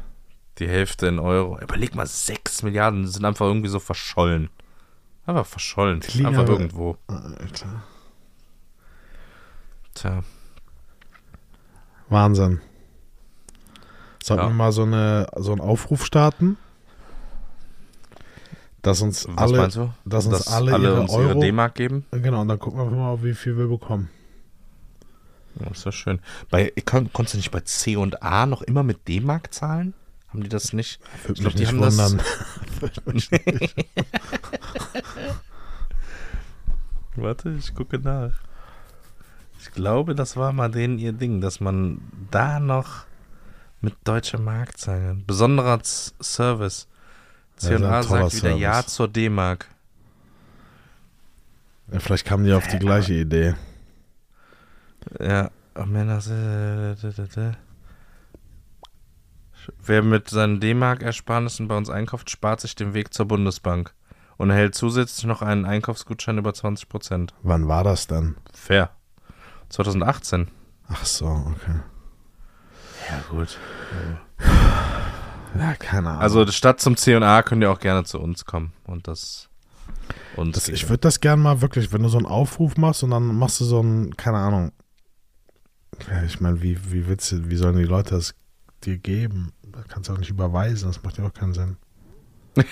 [0.59, 1.59] Die Hälfte in Euro.
[1.59, 4.49] Überleg mal, 6 Milliarden sind einfach irgendwie so verschollen.
[5.25, 6.01] Einfach verschollen.
[6.13, 6.97] Liegen Einfach aber- irgendwo.
[7.07, 7.83] Alter.
[9.93, 10.23] Tja.
[12.09, 12.61] Wahnsinn.
[14.23, 14.49] Sollten Ja.
[14.49, 16.57] wir mal so, eine, so einen Aufruf starten?
[18.81, 19.93] Dass uns Was alle, meinst du?
[20.05, 21.29] dass uns alle, alle ihre uns Euro.
[21.31, 22.05] ihre D-Mark geben?
[22.11, 24.09] genau, und dann gucken wir mal, wie viel wir bekommen.
[25.59, 26.19] Ja, ist ja schön.
[26.49, 29.93] Bei, kon, konntest du nicht bei C und A noch immer mit D-Mark zahlen?
[30.29, 30.99] Haben die das nicht?
[31.23, 32.21] Würde Ich glaub, mich die haben das- wundern.
[33.13, 33.31] Nicht-
[37.15, 38.31] Warte, ich gucke nach.
[39.59, 41.99] Ich glaube, das war mal denen ihr Ding, dass man
[42.31, 43.05] da noch
[43.81, 45.23] mit deutscher Mark zahlen.
[45.27, 46.87] Besonderer Service.
[47.61, 48.93] Ja, C&A toller sagt wieder Ja Service.
[48.93, 49.67] zur D-Mark.
[51.91, 53.55] ja, vielleicht kamen die auf die gleiche Idee.
[55.19, 55.49] Ja,
[55.85, 56.21] Männer.
[59.83, 63.93] Wer mit seinen D-Mark-Ersparnissen bei uns einkauft, spart sich den Weg zur Bundesbank
[64.37, 67.31] und erhält zusätzlich noch einen Einkaufsgutschein über 20%.
[67.43, 68.35] Wann war das denn?
[68.53, 68.91] Fair.
[69.69, 70.47] 2018.
[70.87, 71.79] Ach so, okay.
[73.09, 73.57] Ja, gut.
[75.57, 76.21] Ja, keine Ahnung.
[76.21, 79.49] Also statt zum C&A könnt ihr auch gerne zu uns kommen und das
[80.35, 83.11] uns Das, ich würde das gern mal wirklich, wenn du so einen Aufruf machst und
[83.11, 84.71] dann machst du so einen, keine Ahnung.
[86.09, 88.35] Ja, ich meine, wie, wie willst du, wie sollen die Leute das
[88.83, 89.51] dir geben?
[89.89, 91.77] Kannst du auch nicht überweisen, das macht ja auch keinen Sinn.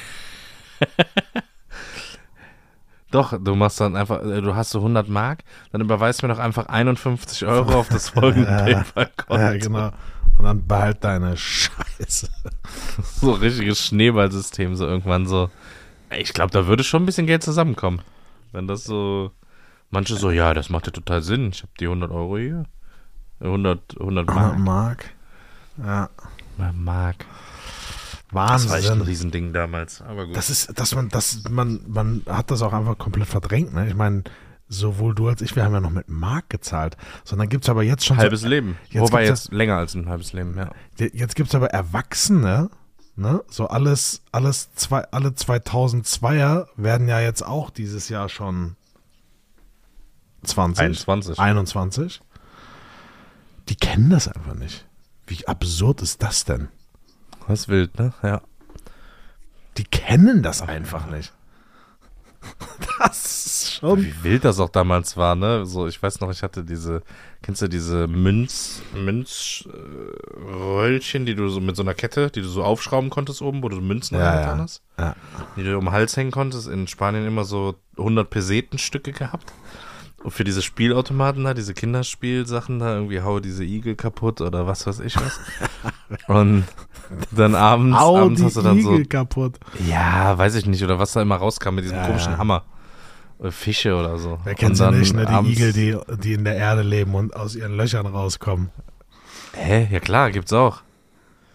[3.12, 6.40] Doch, du machst dann einfach, äh, du hast so 100 Mark, dann überweist mir doch
[6.40, 9.42] einfach 51 Euro auf das folgende Ja, PayPal-Konto.
[9.42, 9.92] Ja, genau.
[10.38, 12.30] Und dann behalt deine Scheiße.
[13.22, 15.50] So ein richtiges Schneeballsystem, so irgendwann so.
[16.18, 18.02] Ich glaube, da würde schon ein bisschen Geld zusammenkommen.
[18.52, 19.32] Wenn das so,
[19.90, 21.50] manche so, ja, das macht ja total Sinn.
[21.50, 22.66] Ich habe die 100 Euro hier.
[23.40, 24.60] 100, 100 Mark.
[24.60, 25.10] Mark.
[25.84, 26.10] Ja.
[26.58, 27.26] Mark.
[28.32, 29.02] Das war echt ein Wahnsinn.
[29.02, 30.02] Riesending damals.
[30.02, 30.36] Aber gut.
[30.36, 33.88] Das ist, dass man, das, man, man hat das auch einfach komplett verdrängt, ne?
[33.88, 34.24] Ich meine,
[34.68, 36.98] sowohl du als ich, wir haben ja noch mit Mark gezahlt.
[37.24, 38.18] Sondern gibt es aber jetzt schon.
[38.18, 38.78] halbes so, Leben.
[38.90, 40.72] jetzt Wobei jetzt länger als ein halbes Leben, ja.
[40.98, 42.70] Jetzt gibt es aber Erwachsene,
[43.16, 43.44] ne?
[43.50, 48.76] So alles, alles zwei, alle 2002er werden ja jetzt auch dieses Jahr schon
[50.44, 50.84] 20.
[50.84, 51.40] 21.
[51.40, 52.22] 21.
[53.70, 54.87] Die kennen das einfach nicht.
[55.28, 56.70] Wie absurd ist das denn?
[57.48, 58.14] Das ist wild, ne?
[58.24, 58.42] Ja.
[59.78, 61.34] Die kennen das einfach nicht.
[63.00, 64.02] Das ist schon.
[64.04, 65.68] Wie wild das auch damals war, ne?
[65.68, 67.04] So, ich weiß noch, ich hatte diese,
[67.44, 72.64] kennst du diese Münz, Münzröllchen, die du so mit so einer Kette, die du so
[72.64, 74.64] aufschrauben konntest oben, wo du Münzen Ja, reingetan ja.
[74.64, 74.82] hast?
[74.98, 75.16] Ja.
[75.56, 76.68] Die du um den Hals hängen konntest.
[76.68, 79.54] In Spanien immer so 100 Pesetenstücke gehabt.
[80.28, 84.86] Und für diese Spielautomaten da, diese Kinderspielsachen da, irgendwie hau diese Igel kaputt oder was
[84.86, 85.40] weiß ich was.
[86.28, 86.66] Und
[87.32, 89.58] dann abends, Au, abends hast du dann Igel so kaputt.
[89.88, 90.84] ja, weiß ich nicht.
[90.84, 92.40] Oder was da immer rauskam mit diesem Ja, komischen ja.
[92.40, 92.66] Hammer.
[93.40, 94.38] Oder Fische oder so.
[94.44, 95.26] Wer kennt sie nicht, ne?
[95.28, 98.70] Die Igel, die, die in der Erde leben und aus ihren Löchern rauskommen.
[99.54, 99.88] Hä?
[99.90, 100.82] Ja klar, gibt's auch.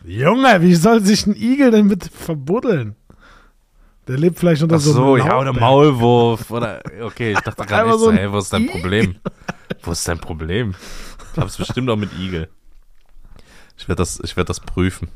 [0.03, 2.97] Junge, wie soll sich ein Igel denn bitte verbuddeln?
[4.09, 5.53] Der lebt vielleicht unter Ach so, so, einem ja, oder.
[5.53, 6.51] Maulwurf.
[6.51, 8.67] Oder, okay, ich dachte gerade echt so ein hey, wo ist dein.
[8.67, 9.17] Problem?
[9.83, 10.75] Wo ist dein Problem?
[11.33, 12.49] Ich hab's bestimmt auch mit Igel.
[13.79, 15.09] Ich werde das, ich werd das prüfen.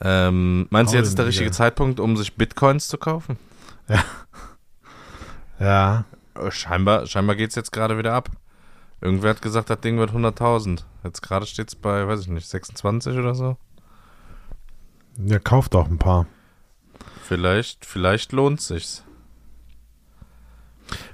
[0.00, 1.50] Ähm, meinst du, jetzt ist der richtige.
[1.50, 3.36] Zeitpunkt, um sich Bitcoins zu kaufen?
[5.58, 6.04] Ja.
[6.34, 8.30] Äh, Scheinbar, scheinbar geht es jetzt gerade wieder ab.
[9.00, 10.84] Irgendwer hat gesagt, das Ding wird 100.000.
[11.04, 13.56] Jetzt gerade steht es bei, weiß ich nicht, 26 oder so.
[15.18, 16.26] Ja, kauft auch ein paar.
[17.28, 19.04] Vielleicht, vielleicht lohnt sich's.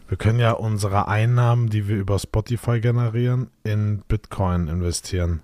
[0.07, 5.43] Wir können ja unsere Einnahmen, die wir über Spotify generieren, in Bitcoin investieren.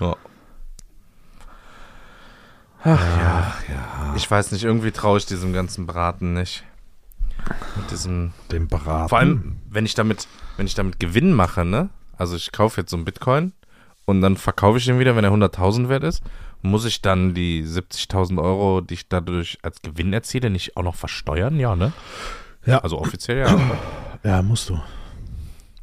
[0.00, 0.16] Ja.
[2.82, 4.14] Ach ja, ja.
[4.16, 6.64] Ich weiß nicht, irgendwie traue ich diesem ganzen Braten nicht.
[7.76, 8.32] Mit diesem.
[8.50, 9.10] Den Beraten.
[9.10, 11.90] Vor allem, wenn ich damit, wenn ich damit Gewinn mache, ne?
[12.16, 13.52] Also ich kaufe jetzt so einen Bitcoin
[14.08, 16.22] und dann verkaufe ich den wieder, wenn er 100.000 wert ist.
[16.62, 20.94] Muss ich dann die 70.000 Euro, die ich dadurch als Gewinn erziele, nicht auch noch
[20.94, 21.60] versteuern?
[21.60, 21.92] Ja, ne?
[22.64, 22.78] Ja.
[22.78, 23.60] Also offiziell ja.
[24.24, 24.80] Ja, musst du.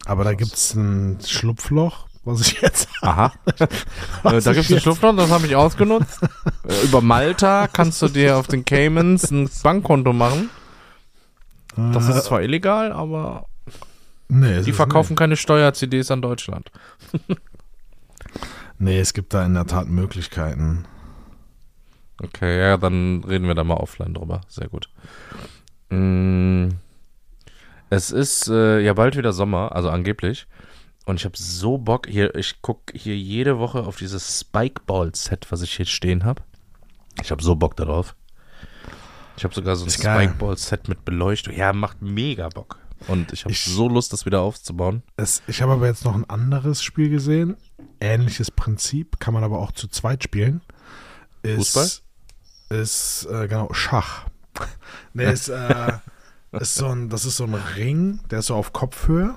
[0.07, 3.31] Aber da gibt es ein Schlupfloch, was ich jetzt Aha.
[4.23, 6.19] Äh, da gibt es ein Schlupfloch, das habe ich ausgenutzt.
[6.67, 10.49] Äh, Über Malta kannst du dir auf den Caymans ein Bankkonto machen.
[11.75, 13.45] Das ist zwar illegal, aber
[14.29, 16.71] nee, es die verkaufen keine Steuer-CDs an Deutschland.
[18.77, 20.85] Nee, es gibt da in der Tat Möglichkeiten.
[22.21, 24.41] Okay, ja, dann reden wir da mal offline drüber.
[24.47, 24.89] Sehr gut.
[25.89, 26.69] Mm,
[27.89, 30.47] Es ist äh, ja bald wieder Sommer, also angeblich.
[31.05, 35.61] Und ich habe so Bock, hier, ich gucke hier jede Woche auf dieses Spikeball-Set, was
[35.61, 36.41] ich hier stehen habe.
[37.21, 38.15] Ich habe so Bock darauf.
[39.37, 39.91] Ich habe sogar so ein.
[39.91, 41.53] Spikeball-Set mit Beleuchtung.
[41.53, 42.79] Ja, macht mega Bock.
[43.07, 45.03] Und ich habe so Lust, das wieder aufzubauen.
[45.17, 47.55] Es, ich habe aber jetzt noch ein anderes Spiel gesehen.
[47.99, 50.61] Ähnliches Prinzip, kann man aber auch zu zweit spielen.
[51.43, 52.81] Ist, Fußball?
[52.81, 54.25] Ist, äh, genau, Schach.
[55.13, 55.93] nee, ist, äh,
[56.51, 59.35] ist so ein, das ist so ein Ring, der ist so auf Kopfhöhe.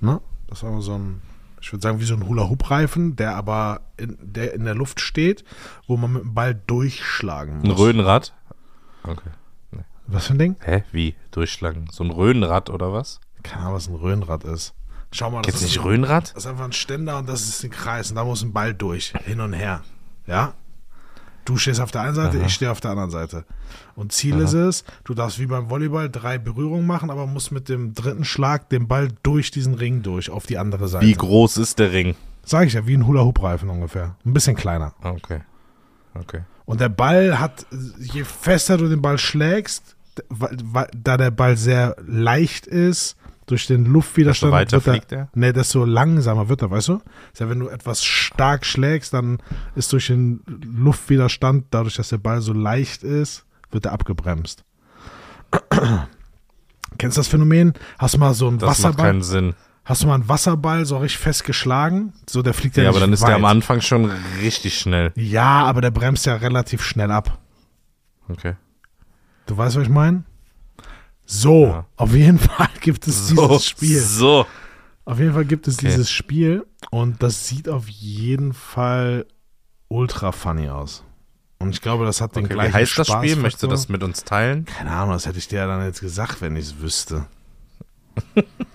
[0.00, 0.20] Ne?
[0.48, 1.22] Das ist aber so ein,
[1.60, 5.44] ich würde sagen, wie so ein Hula-Hoop-Reifen, der aber in der, in der Luft steht,
[5.86, 7.64] wo man mit dem Ball durchschlagen muss.
[7.64, 8.34] Ein Röhnrad?
[9.04, 9.30] Okay.
[10.12, 10.56] Was für ein Ding?
[10.64, 10.82] Hä?
[10.92, 11.14] Wie?
[11.30, 11.88] Durchschlagen?
[11.90, 13.20] So ein Röhnrad oder was?
[13.42, 14.74] Keine Ahnung, was ein Röhnrad ist.
[15.12, 16.30] Schau mal, das du ist nicht Röhnrad?
[16.34, 18.74] Das ist einfach ein Ständer und das ist ein Kreis und da muss ein Ball
[18.74, 19.82] durch, hin und her.
[20.26, 20.54] Ja?
[21.44, 22.46] Du stehst auf der einen Seite, Aha.
[22.46, 23.44] ich stehe auf der anderen Seite.
[23.96, 27.68] Und Ziel ist es, du darfst wie beim Volleyball drei Berührungen machen, aber musst mit
[27.68, 31.06] dem dritten Schlag den Ball durch diesen Ring durch, auf die andere Seite.
[31.06, 32.14] Wie groß ist der Ring?
[32.44, 34.16] Sag ich ja, wie ein Hula-Hoop-Reifen ungefähr.
[34.24, 34.94] Ein bisschen kleiner.
[35.02, 35.40] Okay.
[36.14, 36.42] Okay.
[36.66, 37.66] Und der Ball hat,
[37.98, 39.96] je fester du den Ball schlägst,
[40.28, 44.52] weil, weil, da der Ball sehr leicht ist, durch den Luftwiderstand.
[44.52, 45.28] Desto weiter wird er, fliegt er?
[45.34, 47.00] Nee, desto langsamer wird er, weißt du?
[47.32, 49.38] Ist ja, wenn du etwas stark schlägst, dann
[49.74, 54.64] ist durch den Luftwiderstand, dadurch, dass der Ball so leicht ist, wird er abgebremst.
[56.98, 57.72] Kennst du das Phänomen?
[57.98, 59.06] Hast du mal so einen Das macht Wasserball?
[59.06, 59.54] keinen Sinn.
[59.84, 62.12] Hast du mal einen Wasserball so richtig fest geschlagen?
[62.28, 63.30] So, der fliegt ja, Ja, nicht aber dann ist weit.
[63.30, 65.12] der am Anfang schon richtig schnell.
[65.16, 67.38] Ja, aber der bremst ja relativ schnell ab.
[68.28, 68.54] Okay.
[69.50, 70.22] Du weißt, was ich meine?
[71.26, 71.86] So, Ja.
[71.96, 73.98] auf jeden Fall gibt es dieses Spiel.
[74.00, 74.46] So.
[75.04, 75.88] Auf jeden Fall gibt es Okay.
[75.88, 79.26] dieses Spiel und das sieht auf jeden Fall
[79.88, 81.02] ultra funny aus.
[81.58, 83.14] Und ich glaube, das hat den Okay, gleichen wie heißt das Spiel?
[83.16, 83.42] Spaßfaktor.
[83.42, 84.66] Möchtest du das mit uns teilen?
[84.66, 87.26] Keine Ahnung, das hätte ich dir ja dann jetzt gesagt, wenn ich es wüsste.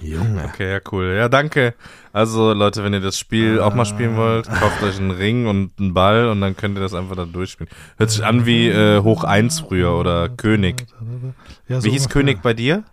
[0.00, 0.44] Junge.
[0.44, 1.14] Okay, ja, cool.
[1.16, 1.74] Ja, danke.
[2.12, 5.72] Also, Leute, wenn ihr das Spiel auch mal spielen wollt, kauft euch einen Ring und
[5.78, 7.70] einen Ball und dann könnt ihr das einfach da durchspielen.
[7.98, 10.86] Hört sich an wie äh, Hoch 1 früher oder König.
[11.68, 12.22] Ja, so Wie hieß ungefähr.
[12.22, 12.84] König bei dir?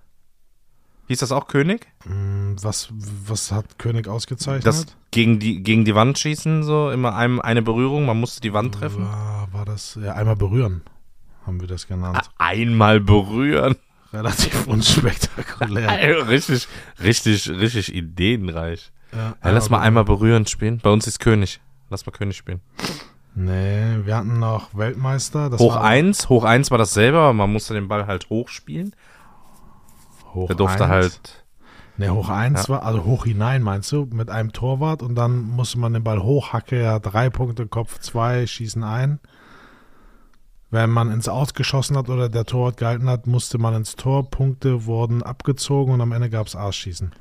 [1.07, 1.87] Hieß das auch König?
[2.03, 2.89] Hm, Was,
[3.25, 4.65] was hat König ausgezeichnet?
[4.65, 8.53] Das gegen die, gegen die Wand schießen, so immer einem, eine Berührung, man musste die
[8.53, 9.05] Wand treffen.
[9.05, 10.81] war, war das, ja, einmal berühren,
[11.45, 12.29] haben wir das genannt.
[12.37, 13.77] Einmal berühren.
[14.13, 16.27] Relativ unspektakulär.
[16.27, 16.67] richtig,
[17.01, 18.91] richtig, richtig ideenreich.
[19.11, 20.79] Ja, Ja, lass mal einmal berühren spielen.
[20.81, 21.59] Bei uns ist König.
[21.89, 22.61] Lass mal König spielen.
[23.35, 25.49] Nee, wir hatten noch Weltmeister.
[25.49, 28.49] Das Hoch war 1, Hoch 1 war dasselbe, aber man musste den Ball halt hoch
[28.49, 28.93] spielen.
[30.33, 30.91] Hoch Der durfte eins.
[30.91, 31.45] halt.
[31.97, 32.69] Nee, hoch 1 Ja.
[32.69, 36.21] war, also hoch hinein meinst du, mit einem Torwart und dann musste man den Ball
[36.21, 39.19] hochhacke, ja, drei Punkte, Kopf zwei, schießen ein.
[40.69, 44.85] Wenn man ins Ausgeschossen hat oder der Torwart gehalten hat, musste man ins Tor, Punkte
[44.85, 47.11] wurden abgezogen und am Ende gab es Arschschießen.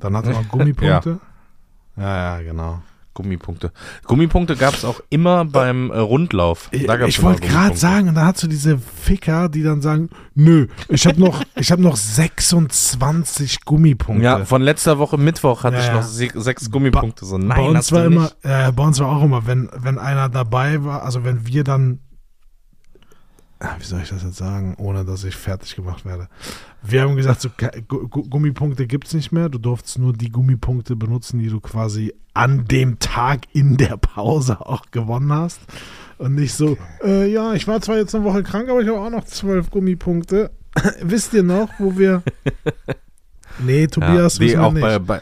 [0.00, 1.20] Dann hatte man Gummipunkte.
[1.96, 2.36] ja.
[2.38, 2.82] ja, genau.
[3.12, 3.72] Gummipunkte.
[4.04, 6.68] Gummipunkte gab es auch immer beim äh, Rundlauf.
[6.70, 11.06] Ich wollte gerade sagen, und da hast du diese Ficker, die dann sagen, nö, ich
[11.06, 14.24] habe noch, ich habe noch 26 Gummipunkte.
[14.24, 15.94] Ja, von letzter Woche Mittwoch hatte Ja, ich ja.
[15.94, 17.24] noch se sechs Gummipunkte.
[17.24, 20.28] So, nein, bei uns war immer, äh, bei uns war auch immer, wenn, wenn einer
[20.28, 21.98] dabei war, also wenn wir dann,
[23.78, 26.28] wie soll ich das jetzt sagen, ohne dass ich fertig gemacht werde.
[26.82, 27.50] Wir haben gesagt, so,
[27.88, 29.50] Gummipunkte gibt's nicht mehr.
[29.50, 34.60] Du durftest nur die Gummipunkte benutzen, die du quasi an dem Tag in der Pause
[34.60, 35.60] auch gewonnen hast.
[36.16, 39.00] Und nicht so, äh, ja, ich war zwar jetzt eine Woche krank, aber ich habe
[39.00, 40.50] auch noch zwölf Gummipunkte.
[41.02, 42.22] Wisst ihr noch, wo wir.
[43.62, 44.80] Nee, Tobias, ja, nee, wissen wir auch nicht.
[44.80, 45.20] bei, bei,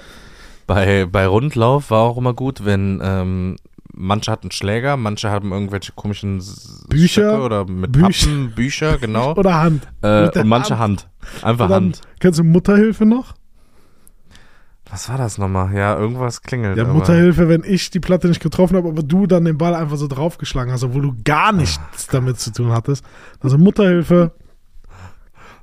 [0.66, 3.57] bei, bei Rundlauf war auch immer gut, wenn ähm,
[3.98, 6.42] manche hatten Schläger, manche haben irgendwelche komischen
[6.88, 8.26] Bücher, Stöcke oder mit Bücher.
[8.26, 9.34] Pappen, Bücher, genau.
[9.37, 9.88] Oder Hand.
[10.02, 11.08] äh, und manche Hand.
[11.42, 12.00] Einfach Oder Hand.
[12.20, 13.34] Kennst du Mutterhilfe noch?
[14.90, 15.74] Was war das nochmal?
[15.74, 16.78] Ja, irgendwas klingelt.
[16.78, 19.96] Ja, Mutterhilfe, wenn ich die Platte nicht getroffen habe, aber du dann den Ball einfach
[19.96, 23.04] so draufgeschlagen hast, obwohl du gar nichts damit zu tun hattest.
[23.40, 24.32] Also Mutterhilfe,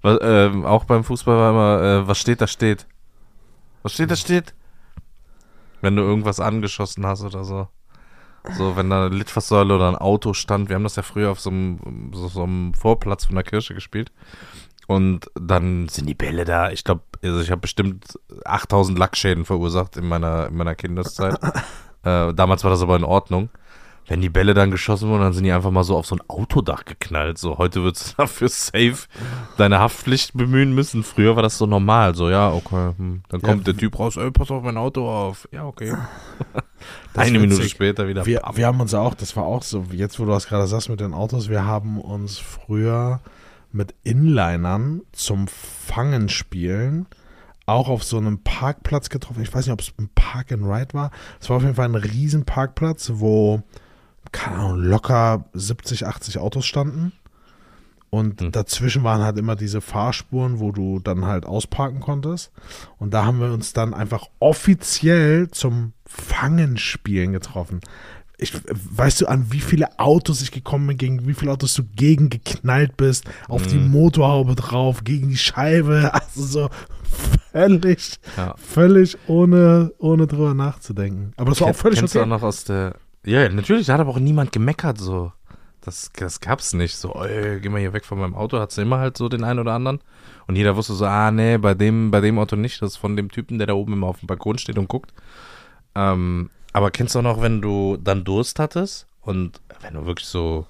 [0.03, 2.85] Was, ähm, auch beim Fußball war immer, äh, was steht, da steht.
[3.81, 4.53] Was steht, da steht.
[5.81, 7.67] Wenn du irgendwas angeschossen hast oder so.
[8.53, 10.69] So, wenn da eine Litfaßsäule oder ein Auto stand.
[10.69, 13.73] Wir haben das ja früher auf so einem, so, so einem Vorplatz von der Kirche
[13.73, 14.11] gespielt.
[14.87, 16.69] Und dann sind die Bälle da.
[16.69, 21.39] Ich glaube, also ich habe bestimmt 8000 Lackschäden verursacht in meiner, in meiner Kindeszeit.
[22.03, 23.49] äh, damals war das aber in Ordnung.
[24.07, 26.21] Wenn die Bälle dann geschossen wurden, dann sind die einfach mal so auf so ein
[26.27, 27.37] Autodach geknallt.
[27.37, 29.07] So, heute würdest du dafür safe
[29.57, 31.03] deine Haftpflicht bemühen müssen.
[31.03, 32.15] Früher war das so normal.
[32.15, 32.93] So, ja, okay.
[32.97, 33.21] Hm.
[33.29, 35.47] Dann Ja, kommt der Typ raus, ey, pass auf mein Auto auf.
[35.51, 35.95] Ja, okay.
[37.15, 38.25] Eine Minute später wieder.
[38.25, 40.89] Wir, wir haben uns auch, das war auch so, jetzt wo du das gerade sagst
[40.89, 43.21] mit den Autos, wir haben uns früher
[43.71, 47.07] mit Inlinern zum Fangen spielen
[47.65, 49.41] auch auf so einem Parkplatz getroffen.
[49.41, 51.11] Ich weiß nicht, ob es ein Park and Ride war.
[51.39, 53.63] Es war auf jeden Fall ein riesen Parkplatz, wo,
[54.35, 57.11] keine Ahnung, locker 70, 80 Autos standen.
[58.09, 58.51] Und Hm.
[58.51, 62.51] dazwischen waren halt immer diese Fahrspuren, wo du dann halt ausparken konntest.
[62.97, 67.81] Und da haben wir uns dann einfach offiziell zum Fangenspielen getroffen.
[68.37, 71.83] Ich, weißt du, an wie viele Autos ich gekommen bin, gegen wie viele Autos du
[71.95, 73.91] gegen geknallt bist, auf die Mhm.
[73.91, 76.69] Motorhaube drauf, gegen die Scheibe, also so
[77.51, 78.55] völlig, Ja.
[78.57, 81.33] völlig ohne, ohne drüber nachzudenken.
[81.37, 82.25] Aber das war auch völlig Kennst du okay.
[82.25, 82.95] auch noch aus der.
[83.25, 85.31] Ja, natürlich, da hat aber auch niemand gemeckert so.
[85.81, 86.95] Das, das gab's nicht.
[86.95, 89.59] So, ey, geh mal hier weg von meinem Auto, hat's immer halt so den einen
[89.59, 89.99] oder anderen.
[90.47, 92.81] Und jeder wusste so, ah, nee, bei dem, bei dem Auto nicht.
[92.81, 95.13] Das ist von dem Typen, der da oben immer auf dem Balkon steht und guckt.
[95.95, 100.27] Ähm, aber kennst du auch noch, wenn du dann Durst hattest und wenn du wirklich
[100.27, 100.65] so,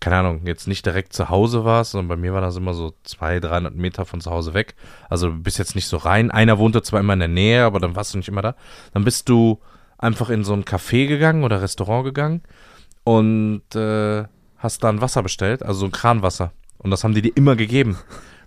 [0.00, 2.94] keine Ahnung, jetzt nicht direkt zu Hause warst, sondern bei mir war das immer so
[3.04, 4.74] 200, 300 Meter von zu Hause weg.
[5.10, 6.30] Also du bist jetzt nicht so rein.
[6.30, 8.54] Einer wohnte zwar immer in der Nähe, aber dann warst du nicht immer da.
[8.92, 9.60] Dann bist du
[9.98, 12.42] einfach in so ein Café gegangen oder Restaurant gegangen
[13.04, 14.24] und äh,
[14.58, 16.52] hast dann Wasser bestellt, also so ein Kranwasser.
[16.78, 17.98] Und das haben die dir immer gegeben.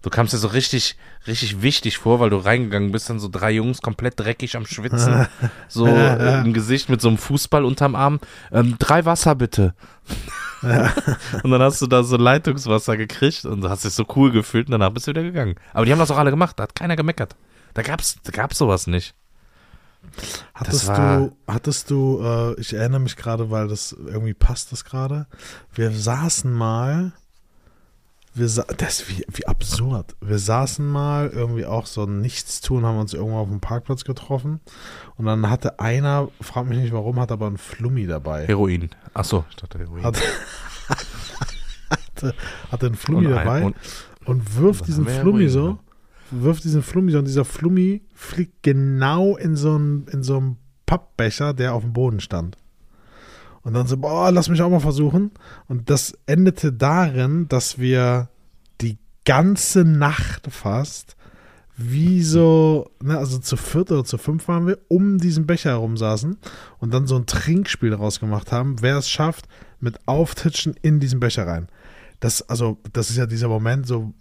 [0.02, 3.52] Du kamst dir so richtig, richtig wichtig vor, weil du reingegangen bist, dann so drei
[3.52, 5.28] Jungs komplett dreckig am Schwitzen,
[5.68, 8.20] so äh, im Gesicht mit so einem Fußball unterm Arm.
[8.52, 9.74] Ähm, drei Wasser bitte.
[11.44, 14.72] und dann hast du da so Leitungswasser gekriegt und hast dich so cool gefühlt und
[14.72, 15.56] danach bist du wieder gegangen.
[15.74, 17.36] Aber die haben das auch alle gemacht, da hat keiner gemeckert.
[17.74, 19.14] Da gab's, da gab's sowas nicht.
[20.54, 25.28] Hattest du, hattest du, äh, ich erinnere mich gerade, weil das irgendwie passt das gerade.
[25.74, 27.12] Wir saßen mal,
[28.34, 30.16] wir sa das ist wie, wie absurd.
[30.22, 34.60] Wir saßen mal irgendwie auch so ein Nichtstun, haben uns irgendwo auf dem Parkplatz getroffen
[35.16, 38.46] und dann hatte einer, frag mich nicht warum, hat aber ein Flummi dabei.
[38.46, 38.90] Heroin.
[39.14, 40.04] Achso, ich dachte Heroin.
[40.04, 40.18] Hat,
[41.90, 42.34] hatte,
[42.72, 43.76] hatte ein Flummi Und ein- dabei und-
[44.26, 45.78] und wirft diesen Flummi Heroin, so, ne?
[46.32, 50.58] Wirft diesen Flummi so und dieser Flummi fliegt genau in so einen, in so einen
[50.86, 52.58] Pappbecher, der auf dem Boden stand.
[53.62, 55.32] Und dann so, boah, lass mich auch mal versuchen.
[55.68, 58.30] Und das endete darin, dass wir
[58.82, 61.18] die ganze Nacht fast
[61.76, 65.96] wie so, ne, also zu viert oder zu fünf waren wir, um diesen Becher herum
[65.96, 66.38] saßen
[66.80, 69.48] und dann so ein Trinkspiel daraus gemacht haben, wer es schafft,
[69.80, 71.68] mit Auftitschen in diesen Becher rein.
[72.20, 74.14] Das, also, das ist ja dieser Moment, so,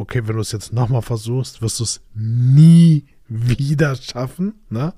[0.00, 4.94] okay, wenn du es jetzt nochmal versuchst, wirst du es nie wieder schaffen, ne?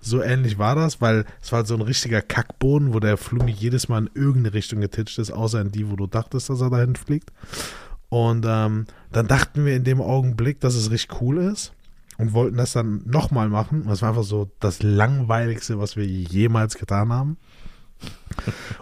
[0.00, 3.88] So ähnlich war das, weil es war so ein richtiger Kackboden, wo der Flumi jedes
[3.88, 6.94] Mal in irgendeine Richtung getitscht ist, außer in die, wo du dachtest, dass er dahin
[6.94, 7.32] fliegt.
[8.08, 11.72] Und ähm, dann dachten wir in dem Augenblick, dass es richtig cool ist
[12.16, 13.84] und wollten das dann nochmal machen.
[13.86, 17.36] Das war einfach so das Langweiligste, was wir jemals getan haben.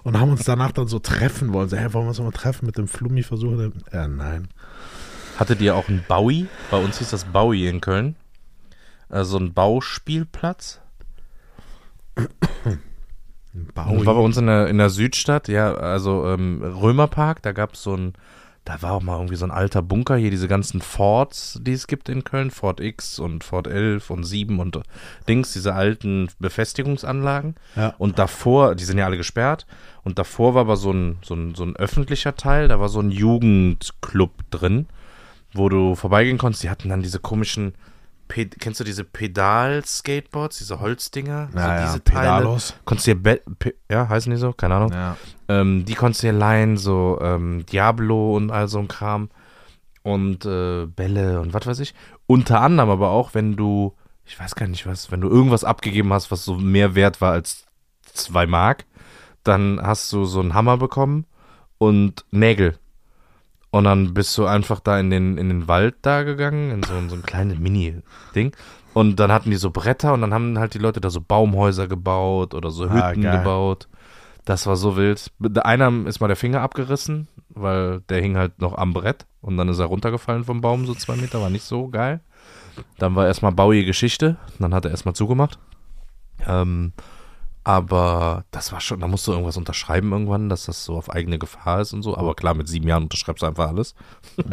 [0.05, 1.71] Und haben uns danach dann so treffen wollen.
[1.71, 3.73] So, hey, wollen wir uns mal treffen mit dem Flummi versuchen?
[3.91, 4.49] Äh, nein.
[5.39, 6.47] Hattet ihr auch einen Bowie?
[6.71, 8.17] Bei uns hieß das Bowie in Köln.
[9.09, 10.81] Also ein Bauspielplatz.
[12.17, 17.53] Ein Das war bei uns in der, in der Südstadt, ja, also ähm, Römerpark, da
[17.53, 18.13] gab es so ein,
[18.65, 21.87] da war auch mal irgendwie so ein alter Bunker, hier diese ganzen Forts, die es
[21.87, 24.81] gibt in Köln, Fort X und Fort 11 und 7 und
[25.29, 27.55] Dings, diese alten Befestigungsanlagen.
[27.77, 27.95] Ja.
[27.97, 29.67] Und davor, die sind ja alle gesperrt,
[30.03, 33.01] und davor war aber so ein, so ein, so ein öffentlicher Teil, da war so
[33.01, 34.87] ein Jugendclub drin,
[35.57, 37.75] wo du vorbeigehen konntest, die hatten dann diese komischen
[38.29, 41.49] Pe kennst du diese Pedal-Skateboards, diese Holzdinger?
[41.55, 42.39] Ja, ja, diese Teile.
[42.39, 42.75] Pedalos.
[42.85, 44.53] Konntest du dir, Be Pe ja, heißen die so?
[44.53, 44.93] Keine Ahnung.
[44.93, 45.17] Ja.
[45.49, 49.31] Ähm, die konntest du dir leihen, so ähm, Diablo und all so ein Kram.
[50.03, 51.95] Und äh, Bälle und was weiß ich.
[52.27, 53.95] Unter anderem aber auch, wenn du,
[54.25, 57.33] ich weiß gar nicht was, wenn du irgendwas abgegeben hast, was so mehr wert war
[57.33, 57.65] als
[58.03, 58.85] zwei Mark,
[59.43, 61.27] dann hast du so einen Hammer bekommen
[61.79, 62.79] und Nägel.
[63.71, 66.95] Und dann bist du einfach da in den, in den Wald da gegangen, in so,
[66.95, 68.53] in so ein kleines Mini-Ding.
[68.95, 71.87] Und dann hatten die so Bretter und dann haben halt die Leute da so Baumhäuser
[71.87, 73.39] gebaut oder so Ah, Hütten geil.
[73.39, 73.89] gebaut.
[74.47, 75.31] Das war so wild.
[75.65, 79.69] Einer ist mal der Finger abgerissen, weil der hing halt noch am Brett und dann
[79.69, 82.21] ist er runtergefallen vom Baum, so zwei Meter, war nicht so geil.
[82.99, 85.59] Dann war erstmal bauige Geschichte, dann hat er erstmal zugemacht.
[86.47, 86.93] Ähm,
[87.67, 91.37] aber das war schon, da musst du irgendwas unterschreiben irgendwann, dass das so auf eigene
[91.37, 92.17] Gefahr ist und so.
[92.17, 93.97] Aber klar, mit sieben Jahren unterschreibst du einfach alles.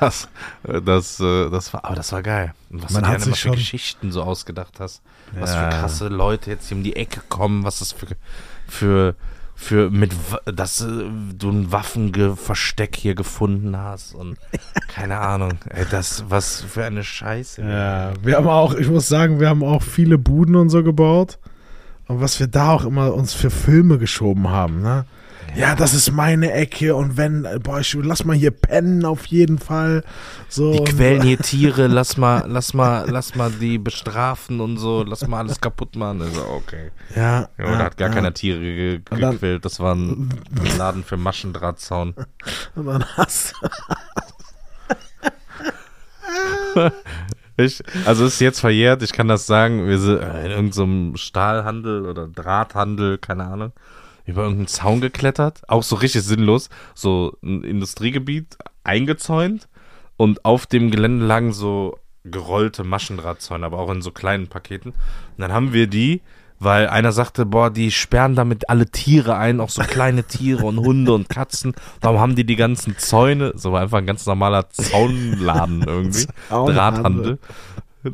[0.00, 0.28] das,
[0.62, 2.54] äh, das, äh, das war, aber das war geil.
[2.70, 5.02] Und was Man du hat sich für Geschichten so ausgedacht hast.
[5.32, 5.68] Was Ja.
[5.68, 8.06] für krasse Leute jetzt hier um die Ecke kommen, was das für,
[8.68, 9.16] für,
[9.56, 10.12] für mit,
[10.44, 10.86] dass äh,
[11.34, 14.36] du ein Waffenversteck hier gefunden hast und
[14.86, 15.54] keine Ahnung.
[15.68, 17.62] Ey, das, was für eine Scheiße.
[17.62, 21.40] Ja, wir haben auch, ich muss sagen, wir haben auch viele Buden und so gebaut.
[22.10, 25.04] Und was wir da auch immer uns für Filme geschoben haben, ne?
[25.56, 29.58] Ja, das ist meine Ecke und wenn, boah, ich, lass mal hier pennen auf jeden
[29.58, 30.02] Fall.
[30.48, 35.04] So, Die quälen hier Tiere, lass mal, lass mal, lass mal die bestrafen und so,
[35.04, 36.22] lass mal alles kaputt machen.
[36.22, 36.90] Also, okay.
[37.14, 38.14] Ja, Ja, da hat gar ja.
[38.14, 39.64] keiner Tiere ge dann- gequält.
[39.64, 40.28] Das war ein
[40.78, 42.14] Laden für Maschendrahtzaun.
[42.74, 43.54] Und dann hast
[47.64, 52.06] Ich, also ist jetzt verjährt, ich kann das sagen, wir sind äh, in irgendeinem Stahlhandel
[52.06, 53.72] oder Drahthandel, keine Ahnung,
[54.26, 59.68] über irgendeinen Zaun geklettert, auch so richtig sinnlos, so ein Industriegebiet eingezäunt
[60.16, 64.90] und auf dem Gelände lagen so gerollte Maschendrahtzäune, aber auch in so kleinen Paketen.
[64.90, 66.20] Und dann haben wir die,
[66.60, 70.78] weil einer sagte, boah, die sperren damit alle Tiere ein, auch so kleine Tiere und
[70.78, 71.74] Hunde und Katzen.
[72.00, 76.74] Darum haben die die ganzen Zäune, so war einfach ein ganz normaler Zaunladen irgendwie, Zaunhandel.
[76.74, 77.38] Drahthandel.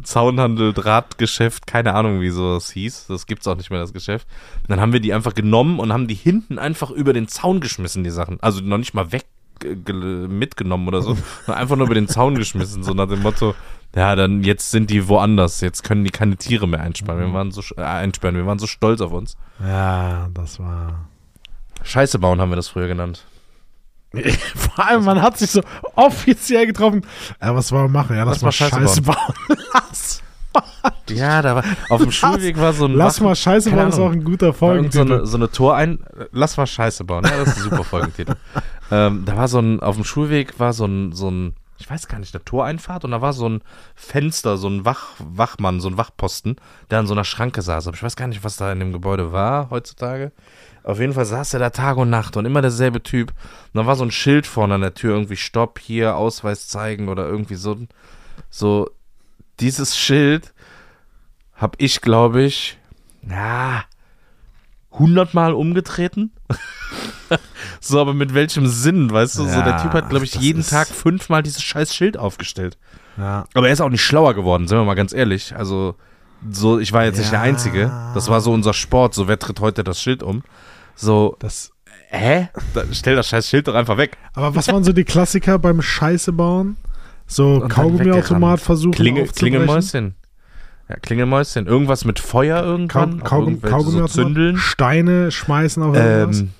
[0.02, 3.06] Zaunhandel, Drahtgeschäft, keine Ahnung, wie sowas hieß.
[3.08, 4.26] Das gibt's auch nicht mehr, das Geschäft.
[4.62, 7.60] Und dann haben wir die einfach genommen und haben die hinten einfach über den Zaun
[7.60, 8.38] geschmissen, die Sachen.
[8.40, 9.26] Also noch nicht mal weg
[9.64, 11.16] äh, mitgenommen oder so,
[11.46, 13.54] sondern einfach nur über den Zaun geschmissen, so nach dem Motto,
[13.96, 17.20] ja, dann jetzt sind die woanders, jetzt können die keine Tiere mehr einsperren.
[17.26, 19.36] Wir waren so äh, einsperren, wir waren so stolz auf uns.
[19.60, 21.08] Ja, das war.
[21.82, 23.24] Scheiße bauen haben wir das früher genannt.
[24.54, 25.62] Vor allem, man hat sich so
[25.94, 27.02] offiziell getroffen.
[27.42, 28.16] Ja, was wollen wir machen?
[28.16, 29.16] Ja, lass, Lass mal mal Scheiße Scheiße bauen.
[29.74, 30.22] lass,
[31.10, 33.98] Ja, da war auf dem Schulweg war so ein lass Wach- mal Scheiße bauen, ist
[33.98, 35.12] auch ein guter irgend so Folgentitel.
[35.14, 35.98] eine, so eine Tor ein.
[36.32, 37.24] Lass mal Scheiße bauen.
[37.24, 38.34] Ja, das ist ein super Folgentitel.
[38.90, 42.08] ähm, da war so ein, auf dem Schulweg war so ein, so ein, ich weiß
[42.08, 43.62] gar nicht, eine Toreinfahrt und da war so ein
[43.94, 46.56] Fenster, so ein Wach, Wachmann, so ein Wachposten,
[46.90, 47.86] der an so einer Schranke saß.
[47.86, 50.32] Aber ich weiß gar nicht, was da in dem Gebäude war heutzutage.
[50.82, 53.30] Auf jeden Fall saß er da Tag und Nacht und immer derselbe Typ.
[53.30, 57.08] Und dann war so ein Schild vorne an der Tür, irgendwie Stopp, hier, Ausweis zeigen
[57.08, 57.76] oder irgendwie so.
[58.50, 58.90] So,
[59.58, 60.54] dieses Schild
[61.54, 62.78] hab ich, glaube ich,
[63.22, 63.84] na,
[64.92, 66.30] hundertmal umgetreten.
[67.80, 69.42] So, aber mit welchem Sinn, weißt du?
[69.44, 72.78] so, der Ja, Typ hat, glaube ich, jeden Tag fünfmal dieses scheiß Schild aufgestellt.
[73.16, 73.46] Ja.
[73.54, 75.54] Aber er ist auch nicht schlauer geworden, sind wir mal ganz ehrlich.
[75.56, 75.94] Also,
[76.50, 77.44] so, ich war jetzt nicht der Ja.
[77.44, 77.90] Einzige.
[78.14, 79.14] Das war so unser Sport.
[79.14, 80.42] So, wer tritt heute das Schild um?
[80.94, 81.70] So, Das,
[82.10, 82.48] hä?
[82.74, 84.16] Da, stell das scheiß Schild doch einfach weg.
[84.34, 86.76] aber was waren so die Klassiker beim Scheiße bauen?
[87.26, 89.56] So Kaugummiautomat versuchen Klingel, aufzubrechen?
[89.58, 90.14] Klingelmäuschen.
[90.88, 91.66] Ja, Klingelmäuschen.
[91.66, 93.20] Irgendwas mit Feuer Kau irgendwann.
[93.22, 94.06] auch Kaugum irgendwelche so?
[94.06, 94.56] Zündeln.
[94.56, 96.40] Steine schmeißen auf irgendwas?
[96.40, 96.50] Ähm,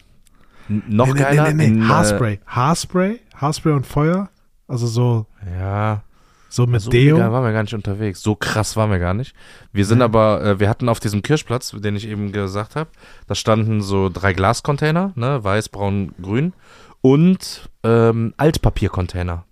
[0.89, 1.53] noch nee, nee, geiler.
[1.53, 1.85] Nee, nee, nee.
[1.85, 2.41] äh, Haarspray.
[2.47, 3.21] Haarspray?
[3.37, 4.29] Haarspray und Feuer?
[4.67, 5.27] Also so,
[5.61, 6.03] Ja,
[6.49, 7.15] so mit so Deo?
[7.17, 8.21] illegal waren wir gar nicht unterwegs.
[8.21, 9.33] So krass waren wir gar nicht.
[9.73, 12.91] Wir sind aber, äh, wir hatten auf diesem Kirschplatz, den ich eben gesagt habe,
[13.29, 16.53] da standen so drei Glascontainer, ne, weiß, braun, grün
[17.01, 19.45] und ähm, Altpapiercontainer.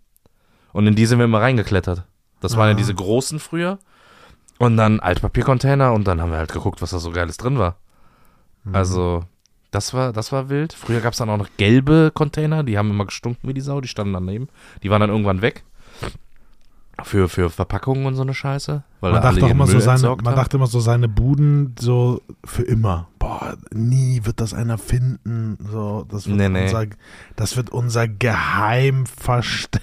[0.72, 2.02] Und in die sind wir immer reingeklettert.
[2.40, 2.78] Das waren ja Ah.
[2.78, 3.78] diese großen früher.
[4.64, 7.76] Und dann Altpapiercontainer und dann haben wir halt geguckt, was da so geiles drin war.
[8.64, 8.74] Mhm.
[8.74, 9.24] Also,
[9.70, 10.72] das war, das war wild.
[10.72, 13.80] Früher gab es dann auch noch gelbe Container, die haben immer gestunken wie die Sau,
[13.80, 14.48] die standen daneben.
[14.82, 15.64] Die waren dann irgendwann weg.
[17.02, 18.84] Für, für Verpackungen und so eine Scheiße.
[19.00, 20.36] Weil Man da dachte, immer so seine, man haben.
[20.36, 23.08] dachte immer so, seine Buden so für immer.
[23.18, 25.58] Boah, nie wird das einer finden.
[25.72, 26.62] So, das wird, Nee, nee.
[26.62, 26.86] Unser,
[27.34, 29.82] das wird unser Geheimversteck.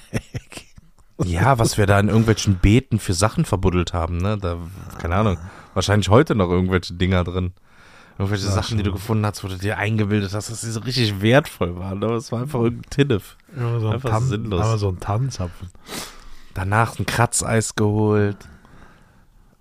[1.23, 4.37] Ja, was wir da in irgendwelchen Beeten für Sachen verbuddelt haben, ne?
[4.37, 4.57] Da,
[4.99, 5.37] keine Ahnung.
[5.73, 7.53] Wahrscheinlich heute noch irgendwelche Dinger drin.
[8.17, 10.81] Irgendwelche Ja, Sachen, die du gefunden hast, wo du dir eingebildet hast, dass sie so
[10.81, 12.03] richtig wertvoll waren.
[12.03, 13.37] Aber es war einfach irgendein Tinnef.
[13.55, 14.61] Immer so ein, Einfach Tan sinnlos.
[14.61, 15.69] aber so ein Tanzapfen.
[16.53, 18.37] Danach ein Kratzeis geholt.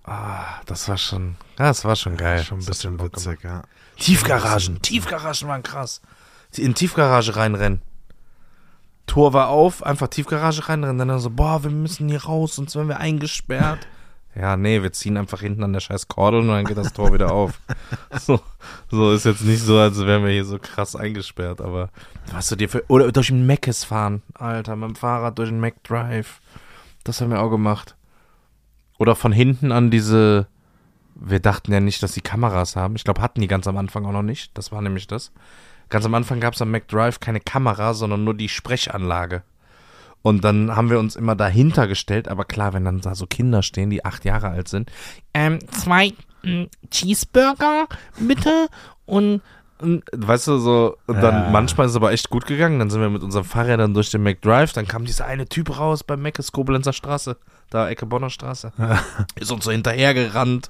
[0.03, 2.43] Ah, das war schon, ja, das war schon geil.
[2.43, 3.63] Schon ein bisschen witzig, ja.
[3.97, 6.01] Tiefgaragen, Tiefgaragen waren krass.
[6.57, 7.81] In Tiefgarage reinrennen.
[9.07, 11.07] Tor war auf, einfach Tiefgarage reinrennen.
[11.07, 13.87] Dann so, boah, wir müssen hier raus, sonst werden wir eingesperrt.
[14.33, 17.13] Ja, nee, wir ziehen einfach hinten an der scheiß Kordel und dann geht das Tor
[17.13, 17.59] wieder auf.
[18.19, 18.39] So,
[18.89, 21.89] so ist jetzt nicht so, als wären wir hier so krass eingesperrt, aber
[22.31, 22.83] was du dir für.
[22.87, 26.39] Oder durch den Meckes fahren, Alter, mit dem Fahrrad durch den Mac Drive.
[27.03, 27.95] Das haben wir auch gemacht.
[28.99, 30.47] Oder von hinten an diese.
[31.15, 32.95] Wir dachten ja nicht, dass die Kameras haben.
[32.95, 34.57] Ich glaube, hatten die ganz am Anfang auch noch nicht.
[34.57, 35.31] Das war nämlich das.
[35.91, 39.43] Ganz am Anfang gab es am McDrive keine Kamera, sondern nur die Sprechanlage.
[40.23, 43.61] Und dann haben wir uns immer dahinter gestellt, aber klar, wenn dann da so Kinder
[43.61, 44.91] stehen, die acht Jahre alt sind,
[45.33, 46.13] ähm, zwei
[46.43, 47.87] mm, Cheeseburger,
[48.19, 48.67] bitte,
[49.05, 49.41] und,
[50.13, 51.49] weißt du, so, und dann Ja.
[51.49, 54.21] manchmal ist es aber echt gut gegangen, dann sind wir mit unserem Fahrrädern durch den
[54.21, 57.35] McDrive, dann kam dieser eine Typ raus beim Meckes Koblenzer Straße,
[57.71, 58.71] da Ecke Bonner Straße,
[59.37, 60.69] ist uns so hinterhergerannt,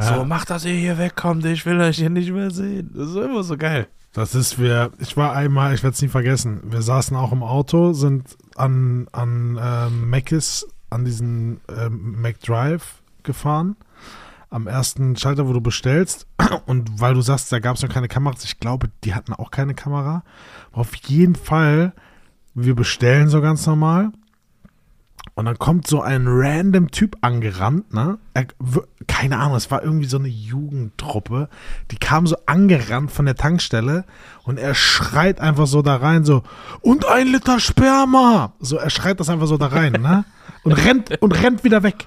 [0.00, 3.16] so, mach, dass ihr hier wegkommt, ich will euch hier nicht mehr sehen, das ist
[3.16, 3.88] immer so geil.
[4.12, 4.90] Das ist wir.
[4.98, 6.60] Ich war einmal, ich werde es nie vergessen.
[6.64, 13.76] Wir saßen auch im Auto, sind an an ähm, Mc's, an diesen ähm, McDrive gefahren.
[14.50, 16.26] Am ersten Schalter, wo du bestellst.
[16.66, 19.52] Und weil du sagst, da gab es noch keine Kameras, ich glaube, die hatten auch
[19.52, 20.24] keine Kamera.
[20.72, 21.92] Auf jeden Fall,
[22.54, 24.10] wir bestellen so ganz normal.
[25.40, 28.18] Und dann kommt so ein random Typ angerannt, ne?
[28.34, 28.44] Er,
[29.06, 31.48] keine Ahnung, es war irgendwie so eine Jugendtruppe.
[31.90, 34.04] Die kam so angerannt von der Tankstelle
[34.42, 36.42] und er schreit einfach so da rein, so,
[36.82, 38.52] und ein Liter Sperma!
[38.60, 40.26] So, er schreit das einfach so da rein, ne?
[40.62, 42.06] Und rennt, und rennt wieder weg.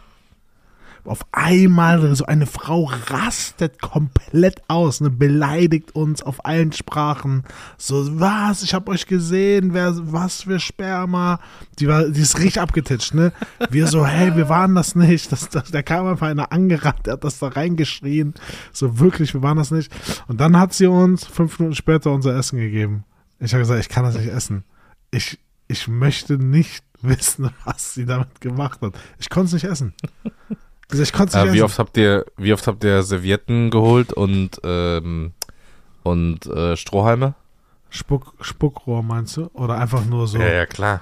[1.06, 7.44] Auf einmal so eine Frau rastet komplett aus, ne, beleidigt uns auf allen Sprachen.
[7.78, 8.64] So, was?
[8.64, 11.42] Ich hab euch gesehen, wer, was für Sperma.
[11.80, 13.34] Die war, die ist richtig abgetitscht, ne?
[13.70, 15.30] Wir so, hey, wir waren das nicht.
[15.30, 18.34] Das, das, da kam einfach einer angerannt, der hat das da reingeschrien.
[18.72, 19.92] So, wirklich, wir waren das nicht.
[20.30, 23.04] Und dann hat sie uns fünf Minuten später unser Essen gegeben.
[23.40, 24.64] Ich habe gesagt, ich kann das nicht essen.
[25.12, 25.38] Ich,
[25.68, 28.94] ich möchte nicht wissen, was sie damit gemacht hat.
[29.20, 29.94] Ich konnte es nicht essen.
[30.94, 33.70] Gesagt, Ich konnte es nicht Äh, wie oft habt ihr, wie oft habt ihr Servietten
[33.70, 35.34] geholt und ähm,
[36.04, 37.34] und äh, Strohhalme?
[37.90, 39.50] Spuck, Spuckrohr meinst du?
[39.54, 40.38] Oder einfach nur so?
[40.40, 41.02] Ja, ja, klar.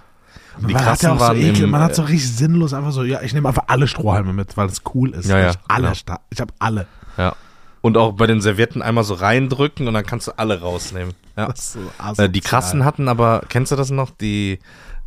[0.59, 3.03] Die man hat ja auch so ekel, man hat äh, so richtig sinnlos einfach so,
[3.03, 5.27] ja, ich nehme einfach alle Strohhalme mit, weil es cool ist.
[5.29, 6.87] Ja, ja, ich alle, sta- ich habe alle.
[7.17, 7.35] Ja.
[7.81, 11.13] Und auch bei den Servietten einmal so reindrücken und dann kannst du alle rausnehmen.
[11.37, 11.51] Ja.
[11.55, 11.79] So
[12.17, 14.11] Äh, die krassen hatten aber, kennst du das noch?
[14.11, 14.59] Die,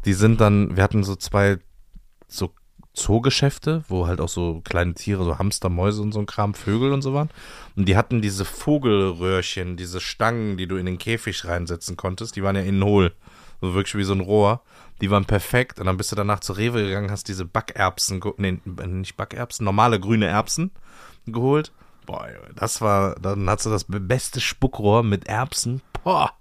[0.06, 1.58] die sind dann, wir hatten so zwei
[2.26, 2.50] so
[2.94, 6.92] Zoogeschäfte, wo halt auch so kleine Tiere, so Hamster, Mäuse und so ein Kram, Vögel
[6.92, 7.28] und so waren.
[7.76, 12.42] Und die hatten diese Vogelröhrchen, diese Stangen, die du in den Käfig reinsetzen konntest, die
[12.42, 13.12] waren ja innen hohl.
[13.60, 14.62] So wirklich wie so ein Rohr.
[15.00, 15.80] Die waren perfekt.
[15.80, 19.98] Und dann bist du danach zur Rewe gegangen, hast diese Backerbsen, nee, nicht Backerbsen, normale
[19.98, 20.70] grüne Erbsen
[21.26, 21.72] geholt.
[22.06, 25.82] Boah, das war, dann hast du das beste Spuckrohr mit Erbsen.
[26.04, 26.32] Boah.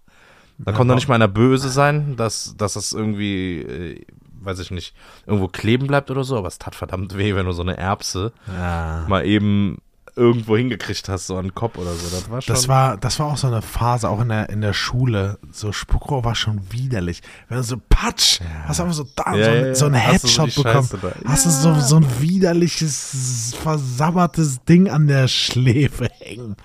[0.60, 4.06] Da konnte doch nicht mal einer böse sein, dass, dass das irgendwie, äh,
[4.44, 4.94] weiß ich nicht,
[5.26, 8.32] irgendwo kleben bleibt oder so, aber es tat verdammt weh, wenn du so eine Erbse
[8.48, 9.06] Ja.
[9.08, 9.78] mal eben
[10.16, 12.16] irgendwo hingekriegt hast, so an den Kopf oder so.
[12.16, 12.54] Das war schon.
[12.54, 15.40] Das war, das war auch so eine Phase, auch in der, in der Schule.
[15.52, 17.22] So Spuckrohr war schon widerlich.
[17.50, 19.76] Wenn du so patsch, hast du einfach so da Ja, so, ja, ein, ja.
[19.76, 21.14] so einen Hast du so Headshot bekommen.
[21.26, 26.58] Hast du so, so ein widerliches, versabbertes Ding an der Schläfe hängen.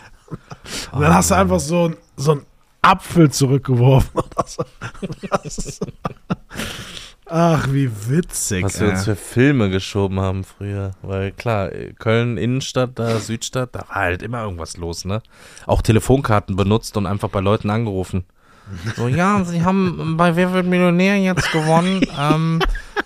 [0.92, 2.42] Und dann hast du einfach so, so einen
[2.82, 4.62] Apfel zurückgeworfen oder so.
[7.30, 8.64] Ach, wie witzig.
[8.64, 10.92] was wir uns für Filme geschoben haben früher.
[11.02, 11.68] Weil klar,
[11.98, 15.20] Köln Innenstadt, da Südstadt, da war halt immer irgendwas los, ne?
[15.66, 18.24] Auch Telefonkarten benutzt und einfach bei Leuten angerufen.
[18.96, 22.00] So, ja, sie haben bei Wer wird Millionär jetzt gewonnen.
[22.18, 22.60] ähm,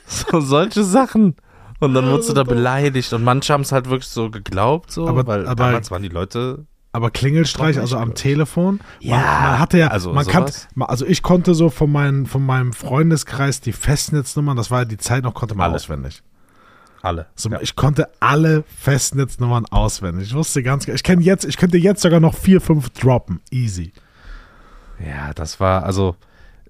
[0.06, 1.36] so solche Sachen.
[1.80, 5.08] Und dann wurdest du da beleidigt und manche haben es halt wirklich so geglaubt, so,
[5.08, 6.64] Aber- weil aber- damals waren die Leute
[6.94, 8.80] Aber Klingelstreich, also am Telefon.
[9.00, 10.68] Ja, man, man hatte ja, also man kann, sowas.
[10.80, 14.98] also ich konnte so von, meinen, von meinem Freundeskreis die Festnetznummern, das war ja die
[14.98, 15.76] Zeit noch, konnte man Alle.
[15.76, 16.22] auswendig.
[17.00, 17.26] alle.
[17.34, 20.28] So, Ich konnte alle Festnetznummern auswendig.
[20.28, 23.40] Ich wusste ganz genau, ich kenne jetzt, ich könnte jetzt sogar noch vier, fünf droppen.
[23.50, 23.92] Easy.
[25.04, 26.14] Ja, das war, also,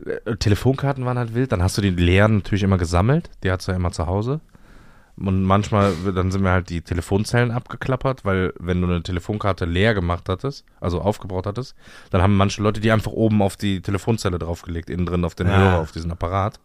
[0.07, 1.51] äh, Telefonkarten waren halt wild.
[1.51, 3.29] Dann hast du die leeren natürlich immer gesammelt.
[3.43, 4.41] Die hattest du ja immer zu Hause.
[5.17, 9.95] Und manchmal, dann sind mir halt die Telefonzellen abgeklappert, weil wenn du eine Telefonkarte leer
[9.95, 11.75] gemacht hattest, also aufgebraucht hattest,
[12.11, 15.49] dann haben manche Leute die einfach oben auf die Telefonzelle draufgelegt, innen drin auf den
[15.49, 15.59] Ja.
[15.59, 16.59] Hörer, auf diesen Apparat.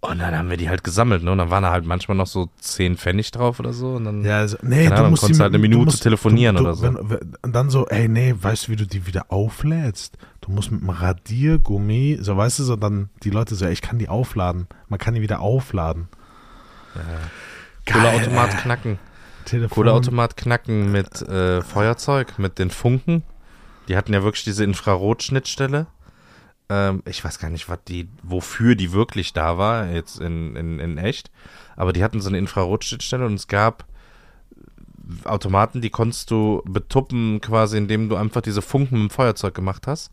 [0.00, 1.32] Und dann haben wir die halt gesammelt, ne?
[1.32, 3.94] Und dann waren da halt manchmal noch so 10 Pfennig drauf oder so.
[3.94, 6.58] Und dann, Ja, also, nee, Keine Ahnung, musst konntest die- halt eine du Minute telefonieren
[6.58, 6.82] oder so.
[6.82, 10.18] Wenn, wenn, und dann so, ey, nee, weißt du, wie du die wieder auflädst?
[10.42, 13.80] Du musst mit einem Radiergummi, so weißt du, so dann die Leute so, ey, ich
[13.82, 14.66] kann die aufladen.
[14.88, 16.08] Man kann die wieder aufladen.
[17.86, 18.98] Kohleautomat knacken.
[19.44, 19.74] Telefon.
[19.74, 23.22] Kohleautomat knacken mit äh, Feuerzeug, mit den Funken.
[23.88, 25.86] Die hatten ja wirklich diese Infrarotschnittstelle.
[26.70, 30.78] Ähm, ich weiß gar nicht, was die, wofür die wirklich da war, jetzt in, in,
[30.78, 31.30] in echt.
[31.76, 33.84] Aber die hatten so eine Infrarotschnittstelle und es gab
[35.24, 39.86] Automaten, die konntest du betuppen, quasi, indem du einfach diese Funken mit dem Feuerzeug gemacht
[39.86, 40.10] hast.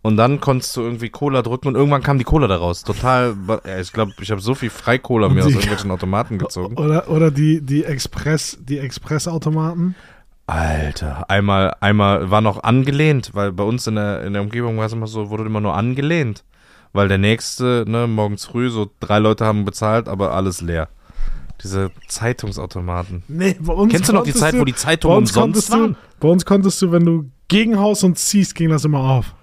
[0.00, 2.84] Und dann konntest du irgendwie Cola drücken und irgendwann kam die Cola daraus.
[2.84, 3.34] Total,
[3.80, 6.76] ich glaube, ich habe so viel Freikola mir aus irgendwelchen Automaten gezogen.
[6.78, 9.96] Oder, oder die, die Express, die Expressautomaten.
[10.46, 14.86] Alter, einmal, einmal war noch angelehnt, weil bei uns in der, in der Umgebung war
[14.86, 16.44] es immer so, wurde immer nur angelehnt.
[16.92, 20.88] Weil der nächste, ne, morgens früh, so drei Leute haben bezahlt, aber alles leer.
[21.62, 23.24] Diese Zeitungsautomaten.
[23.28, 25.96] Nee, bei uns Kennst du noch die Zeit, du, wo die Zeitungen umsonst du, waren?
[26.20, 29.34] Bei uns konntest du, wenn du gegenhaust und ziehst, ging das immer auf.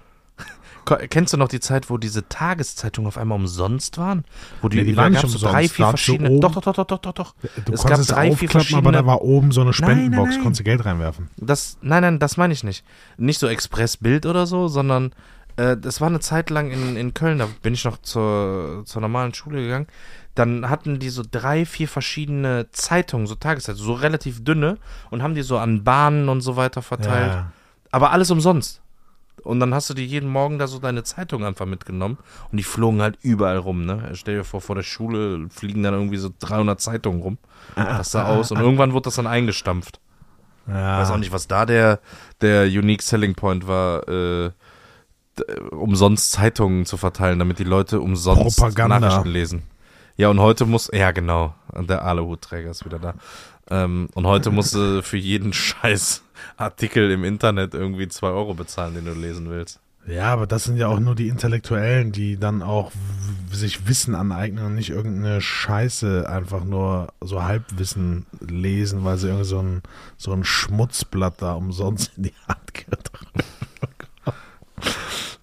[0.86, 4.24] Kennst du noch die Zeit, wo diese Tageszeitungen auf einmal umsonst waren?
[4.62, 5.44] Wo die, Nee, die waren nicht umsonst.
[5.44, 6.30] drei, vier verschiedene.
[6.30, 7.34] oben- Doch, doch, doch, doch, doch, doch.
[7.64, 8.78] Du es gab es drei, vier verschiedene.
[8.88, 10.42] aber da war oben so eine Spendenbox, nein.
[10.42, 11.28] konntest du Geld reinwerfen.
[11.36, 12.84] Das, nein, nein, das meine ich nicht.
[13.16, 15.12] Nicht so Expressbild oder so, sondern
[15.56, 19.02] äh, das war eine Zeit lang in, in Köln, da bin ich noch zur, zur
[19.02, 19.86] normalen Schule gegangen.
[20.34, 24.76] Dann hatten die so drei, vier verschiedene Zeitungen, so Tageszeitungen, so relativ dünne
[25.10, 27.32] und haben die so an Bahnen und so weiter verteilt.
[27.32, 27.52] Ja.
[27.90, 28.82] Aber alles umsonst.
[29.46, 32.18] Und dann hast du dir jeden Morgen da so deine Zeitung einfach mitgenommen
[32.50, 34.10] und die flogen halt überall rum, ne?
[34.14, 37.38] Stell dir vor, vor der Schule fliegen dann irgendwie so 300 Zeitungen rum.
[37.74, 40.00] Das sah aus und irgendwann wurde das dann eingestampft.
[40.66, 40.96] Ja.
[40.96, 42.00] Ich weiß auch nicht, was da der,
[42.40, 44.50] der Unique Selling Point war, äh,
[45.70, 48.98] umsonst Zeitungen zu verteilen, damit die Leute umsonst Propaganda.
[48.98, 49.62] Nachrichten lesen.
[50.16, 53.14] Ja, und heute muss, ja genau, der Aluhutträger ist wieder da.
[53.70, 56.22] Ähm, und heute musst du für jeden scheiß
[56.56, 59.80] Artikel im Internet irgendwie 2 Euro bezahlen, den du lesen willst.
[60.06, 62.92] Ja, aber das sind ja auch nur die Intellektuellen, die dann auch
[63.50, 69.46] sich Wissen aneignen und nicht irgendeine Scheiße einfach nur so Halbwissen lesen, weil sie irgendwie
[69.46, 69.82] so ein,
[70.16, 73.26] so ein Schmutzblatt da umsonst in die Hand gedrückt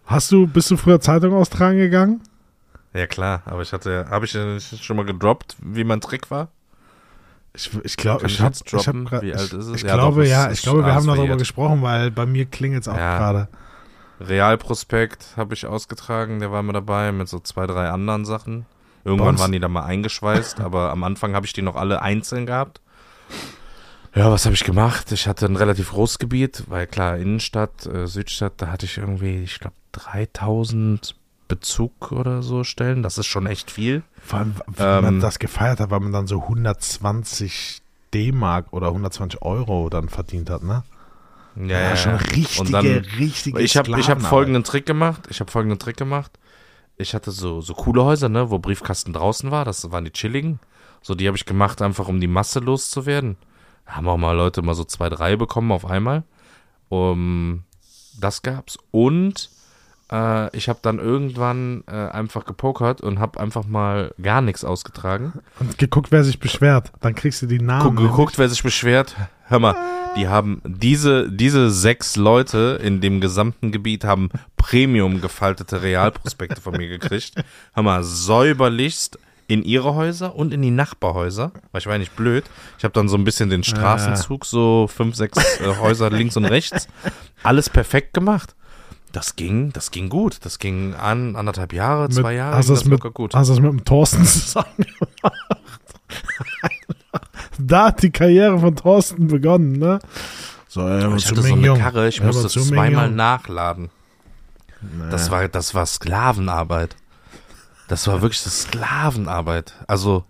[0.06, 2.22] Hast du, bist du früher Zeitung austragen gegangen?
[2.94, 6.50] Ja klar, aber ich hatte, habe ich schon mal gedroppt, wie mein Trick war?
[7.56, 9.04] Ich, ich glaube, Kann ich ich habe droppen?
[9.04, 9.24] ich hab grad-
[9.54, 9.68] es?
[9.76, 12.82] Ich Ja, glaube, doch, ja, ich glaube, wir haben darüber gesprochen, weil bei mir klingelt
[12.84, 13.18] es auch Ja.
[13.18, 13.48] gerade.
[14.20, 18.66] Realprospekt habe ich ausgetragen, der war mir dabei mit so zwei, drei anderen Sachen.
[19.06, 22.46] Irgendwann waren die dann mal eingeschweißt, aber am Anfang habe ich die noch alle einzeln
[22.46, 22.82] gehabt.
[24.16, 25.12] Ja, was habe ich gemacht?
[25.12, 29.44] Ich hatte ein relativ großes Gebiet, weil klar, Innenstadt, äh, Südstadt, da hatte ich irgendwie,
[29.44, 31.16] ich glaube, 3000
[31.48, 33.04] Bezug oder so Stellen.
[33.04, 34.04] Das ist schon echt viel.
[34.22, 37.82] Vor allem, wenn man Ähm, das gefeiert hat, weil man dann so 120
[38.14, 40.84] D-Mark oder 120 Euro dann verdient hat, ne?
[41.56, 45.28] Ja, ja, schon richtige, Und dann, richtige Ich habe hab folgenden Trick gemacht.
[45.30, 46.32] Ich habe folgenden Trick gemacht.
[46.98, 49.66] Ich hatte so, so coole Häuser, ne, wo Briefkasten draußen war.
[49.66, 50.60] Das waren die chilligen.
[51.02, 53.36] So, die habe ich gemacht, einfach um die Masse loszuwerden.
[53.86, 56.24] Da haben auch mal Leute mal so zwei, drei bekommen auf einmal.
[56.90, 57.64] Um,
[58.20, 58.78] das gab's.
[58.92, 59.50] Und
[60.12, 65.34] äh, ich habe dann irgendwann äh, einfach gepokert und habe einfach mal gar nichts ausgetragen.
[65.60, 66.92] Und geguckt, wer sich beschwert.
[67.02, 67.96] Dann kriegst du die Namen.
[67.96, 69.16] Guck, geguckt, wer sich beschwert.
[69.48, 69.76] Hör mal,
[70.16, 76.78] die haben diese, diese sechs Leute in dem gesamten Gebiet haben Premium gefaltete Realprospekte von
[76.78, 77.36] mir gekriegt.
[77.74, 81.52] Hör mal, säuberlichst in ihre Häuser und in die Nachbarhäuser.
[81.72, 82.46] Weil ich war ja nicht blöd.
[82.78, 86.46] Ich habe dann so ein bisschen den Straßenzug, so fünf, sechs äh, Häuser links und
[86.46, 86.88] rechts.
[87.44, 88.56] Alles perfekt gemacht.
[89.14, 90.40] Das ging, das ging gut.
[90.44, 92.58] Das ging an anderthalb Jahre, Mit- zwei Jahre.
[92.58, 93.34] Hast das mit, gut.
[93.34, 95.40] hast du das mit dem Thorsten zusammen gemacht?
[97.60, 100.00] da hat die Karriere von Thorsten begonnen, ne?
[100.68, 103.90] So, äh, Ich hatte so eine Karre, ich musste zweimal nachladen.
[104.82, 105.12] Nee.
[105.12, 106.96] Das war, das war Sklavenarbeit.
[107.88, 109.74] Das war wirklich Sklavenarbeit.
[109.88, 110.26] Also,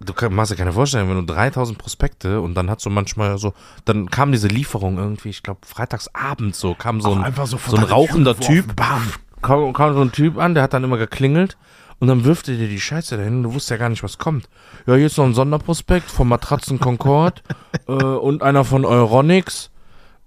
[0.00, 3.38] du kann- machst dir keine Vorstellung, wenn du 3000 Prospekte und dann hast du manchmal
[3.38, 3.52] so,
[3.84, 7.84] dann kam diese Lieferung irgendwie, ich glaube, freitagsabends so, kam so ein, so, so ein
[7.84, 9.02] rauchender Typ, Bam.
[9.42, 11.56] kam, kam so ein Typ an, der hat dann immer geklingelt
[11.98, 14.48] und dann wirfte dir die Scheiße dahin und du wusstest ja gar nicht, was kommt.
[14.86, 17.42] Ja, hier ist noch ein Sonderprospekt von Matratzen Concord
[17.88, 19.70] äh, und einer von Euronics.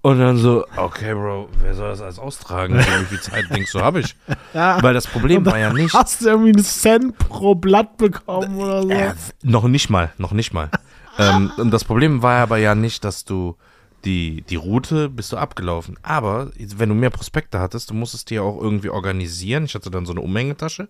[0.04, 2.78] Und dann so, okay, Bro, wer soll das alles austragen?
[2.78, 4.14] Wie viel Zeit denkst du, habe ich?
[4.52, 4.82] Ja.
[4.82, 8.82] Weil das Problem war ja nicht, Hast du irgendwie einen Cent pro Blatt bekommen oder
[8.82, 8.90] so?
[8.90, 10.68] äh, noch nicht mal, noch nicht mal.
[11.18, 13.56] ähm, und das Problem war aber ja nicht, dass du
[14.04, 15.98] die, die Route bist du abgelaufen.
[16.02, 19.64] Aber wenn du mehr Prospekte hattest, du musstest die ja auch irgendwie organisieren.
[19.64, 20.88] Ich hatte dann so eine Umhängetasche.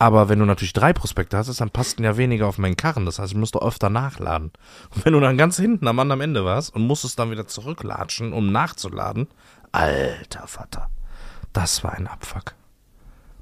[0.00, 3.04] Aber wenn du natürlich drei Prospekte hattest, dann passten ja weniger auf meinen Karren.
[3.04, 4.52] Das heißt, ich musste öfter nachladen.
[4.94, 8.32] Und wenn du dann ganz hinten am anderen Ende warst und musstest dann wieder zurücklatschen,
[8.32, 9.26] um nachzuladen,
[9.72, 10.88] alter Vater,
[11.52, 12.54] das war ein Abfuck.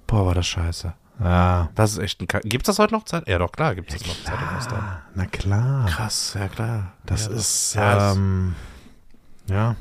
[0.06, 0.94] Boah, war das scheiße.
[1.22, 1.68] Ja.
[1.74, 2.42] Das ist echt ein Kack.
[2.44, 3.04] Gibt's das heute noch?
[3.04, 3.26] Zeit?
[3.28, 4.24] Ja, doch, klar, gibt es das noch.
[4.24, 4.84] Zeitung austragen.
[4.86, 5.86] Ah, na klar.
[5.86, 6.92] Krass, ja klar.
[7.04, 8.54] Das ja, ist, ja, das- ähm,
[9.48, 9.76] ja.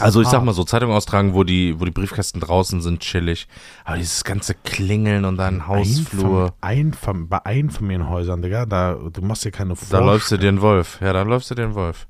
[0.00, 0.46] Also ich sag hart.
[0.46, 3.46] mal so, Zeitung austragen, wo die, wo die Briefkästen draußen sind, chillig.
[3.84, 9.50] Aber dieses ganze Klingeln und dann Hausflur, Einfam bei Einfamilienhäusern, Digga, da, du machst dir
[9.50, 10.40] keine da läufst du Vorstellung.
[10.40, 10.98] dir einen Wolf.
[11.00, 12.06] Ja, dann läufst du dir einen Wolf.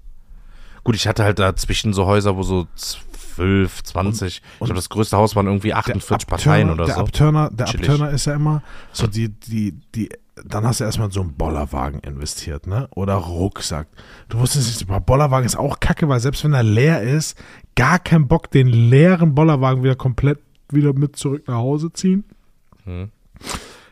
[0.82, 5.16] Gut, ich hatte halt dazwischen so Häuser, wo so 12, 20, ich glaube das größte
[5.16, 7.00] Haus waren irgendwie 48 Parteien oder der so.
[7.00, 7.88] Abturner, der Chillig.
[7.88, 8.62] Abturner ist ja immer
[8.92, 10.10] so die, die, die,
[10.42, 12.88] dann hast du erstmal so einen Bollerwagen investiert, ne?
[12.94, 13.86] Oder Rucksack.
[14.28, 17.38] Du wusstest nicht, aber Bollerwagen ist auch kacke, weil selbst wenn er leer ist,
[17.76, 22.24] gar kein Bock, den leeren Bollerwagen wieder komplett wieder mit zurück nach Hause ziehen.
[22.84, 23.10] Hm.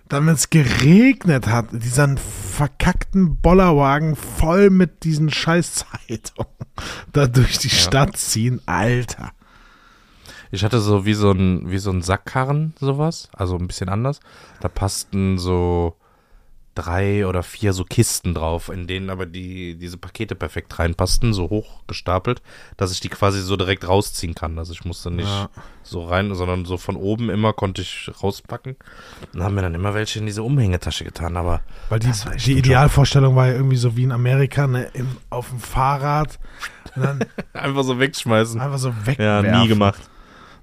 [0.08, 6.52] Dann, wenn es geregnet hat, diesen verkackten Bollerwagen voll mit diesen scheiß Zeitungen
[7.12, 9.30] da durch die Stadt ziehen, Alter.
[10.50, 14.20] Ich hatte so wie so ein, wie so ein Sackkarren, sowas, also ein bisschen anders.
[14.60, 15.96] Da passten so
[16.74, 21.50] drei oder vier so Kisten drauf, in denen aber die, diese Pakete perfekt reinpassten, so
[21.50, 22.40] hoch gestapelt,
[22.78, 24.58] dass ich die quasi so direkt rausziehen kann.
[24.58, 25.50] Also ich musste nicht Ja.
[25.82, 28.76] so rein, sondern so von oben immer konnte ich rauspacken.
[29.34, 31.60] Und haben mir dann immer welche in diese Umhängetasche getan, aber
[31.90, 32.10] Weil die,
[32.44, 36.38] die Idealvorstellung war ja irgendwie so wie in Amerika, ne, im, auf dem Fahrrad
[37.52, 38.60] einfach so wegschmeißen.
[38.60, 39.60] einfach so Ja, wegwerfen.
[39.60, 40.00] nie gemacht.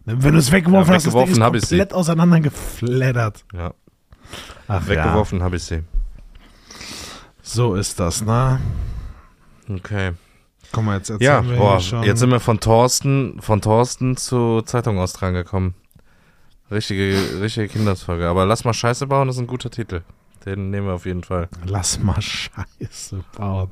[0.05, 1.35] Wenn du es weggeworfen Ja, hast, das Ding ist
[1.67, 1.77] sie.
[1.77, 3.45] komplett auseinandergeflattert.
[3.53, 3.73] Ja,
[4.67, 5.83] Ach weggeworfen habe ich sie.
[7.49, 8.59] Ja, so ist das, ne?
[9.69, 10.13] Okay.
[10.71, 12.03] Komm mal, jetzt Ja, erzählen wir boah, schon.
[12.03, 15.73] jetzt sind wir von Thorsten, von Thorsten zu Zeitung austragen gekommen.
[16.71, 18.27] Richtige, richtige Kindersfolge.
[18.27, 20.01] Aber lass mal Scheiße bauen, das ist ein guter Titel.
[20.45, 21.49] Den nehmen wir auf jeden Fall.
[21.65, 23.71] Lass mal Scheiße bauen.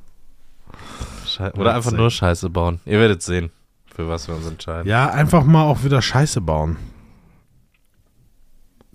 [1.25, 1.99] Schei Oder einfach Witzig.
[1.99, 2.79] nur Scheiße bauen.
[2.85, 3.51] Ihr werdet sehen,
[3.93, 4.87] für was wir uns entscheiden.
[4.87, 6.77] Ja, einfach mal auch wieder Scheiße bauen.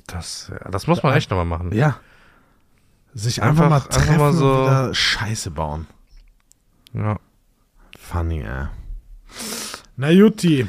[0.07, 1.72] Das, ja, das muss man echt nochmal machen.
[1.72, 1.97] Ja.
[3.15, 5.87] Sich einfach, Einfach- mal treffen einfach mal so- und wieder Scheiße bauen.
[6.95, 7.19] Ja.
[7.99, 8.67] Funny, ey.
[9.97, 10.67] Na Jutti,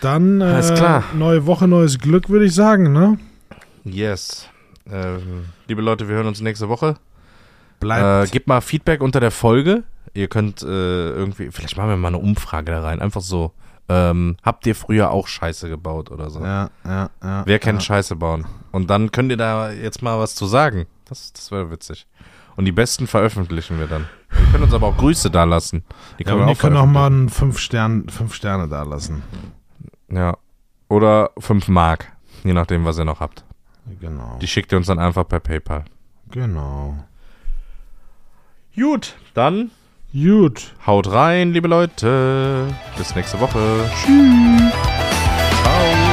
[0.00, 1.04] dann äh, Alles klar.
[1.14, 3.18] neue Woche, neues Glück, würde ich sagen, ne?
[3.84, 4.48] Yes.
[4.90, 6.88] Ähm, liebe Leute, wir hören uns nächste Woche.
[6.90, 8.32] Äh, Bleibt.
[8.32, 9.84] gebt mal Feedback unter der Folge.
[10.14, 10.66] Ihr könnt äh,
[11.10, 13.00] irgendwie, vielleicht machen wir mal eine Umfrage da rein.
[13.00, 13.52] Einfach so.
[13.90, 16.40] Ähm, habt ihr früher auch Scheiße gebaut oder so?
[16.44, 17.42] ja, ja, ja.
[17.46, 17.86] Wer kennt ja.
[17.86, 18.46] Scheiße bauen?
[18.70, 20.86] Und dann könnt ihr da jetzt mal was zu sagen.
[21.08, 22.06] Das, das wäre witzig.
[22.56, 24.06] Und die besten veröffentlichen wir dann.
[24.30, 25.84] Wir können uns aber auch Grüße da lassen.
[26.18, 29.22] Die Ja, können die auch können auch mal fünf, Stern, fünf Sterne da lassen.
[30.10, 30.36] Ja.
[30.88, 32.10] Oder 5 Mark.
[32.44, 33.44] Je nachdem, was ihr noch habt.
[34.00, 34.38] Genau.
[34.40, 35.84] Die schickt ihr uns dann einfach per PayPal.
[36.30, 36.96] Genau.
[38.74, 39.70] Gut, dann
[40.12, 40.74] Gut.
[40.86, 42.74] haut rein, liebe Leute.
[42.96, 43.90] Bis nächste Woche.
[44.04, 44.72] Tschüss.
[45.62, 46.07] Ciao.